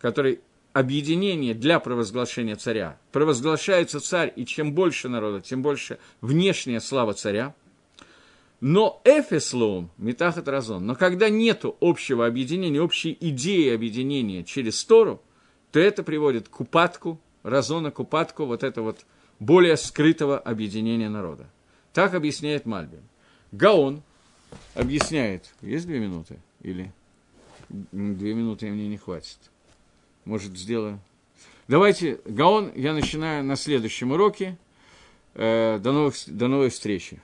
[0.00, 0.40] который
[0.72, 2.98] объединение для провозглашения царя.
[3.12, 7.54] Провозглашается царь, и чем больше народа, тем больше внешняя слава царя.
[8.60, 15.22] Но эфеслоум, метахат разон, но когда нет общего объединения, общей идеи объединения через Тору,
[15.72, 19.06] то это приводит к упадку, разона к упадку вот этого вот
[19.38, 21.46] более скрытого объединения народа.
[21.94, 23.02] Так объясняет Мальбим.
[23.50, 24.02] Гаон
[24.74, 25.50] объясняет.
[25.62, 26.38] Есть две минуты?
[26.60, 26.92] Или
[27.70, 29.38] две минуты мне не хватит?
[30.26, 31.00] Может, сделаю?
[31.66, 34.58] Давайте, Гаон, я начинаю на следующем уроке.
[35.34, 37.20] Э, до, новых, до новой встречи.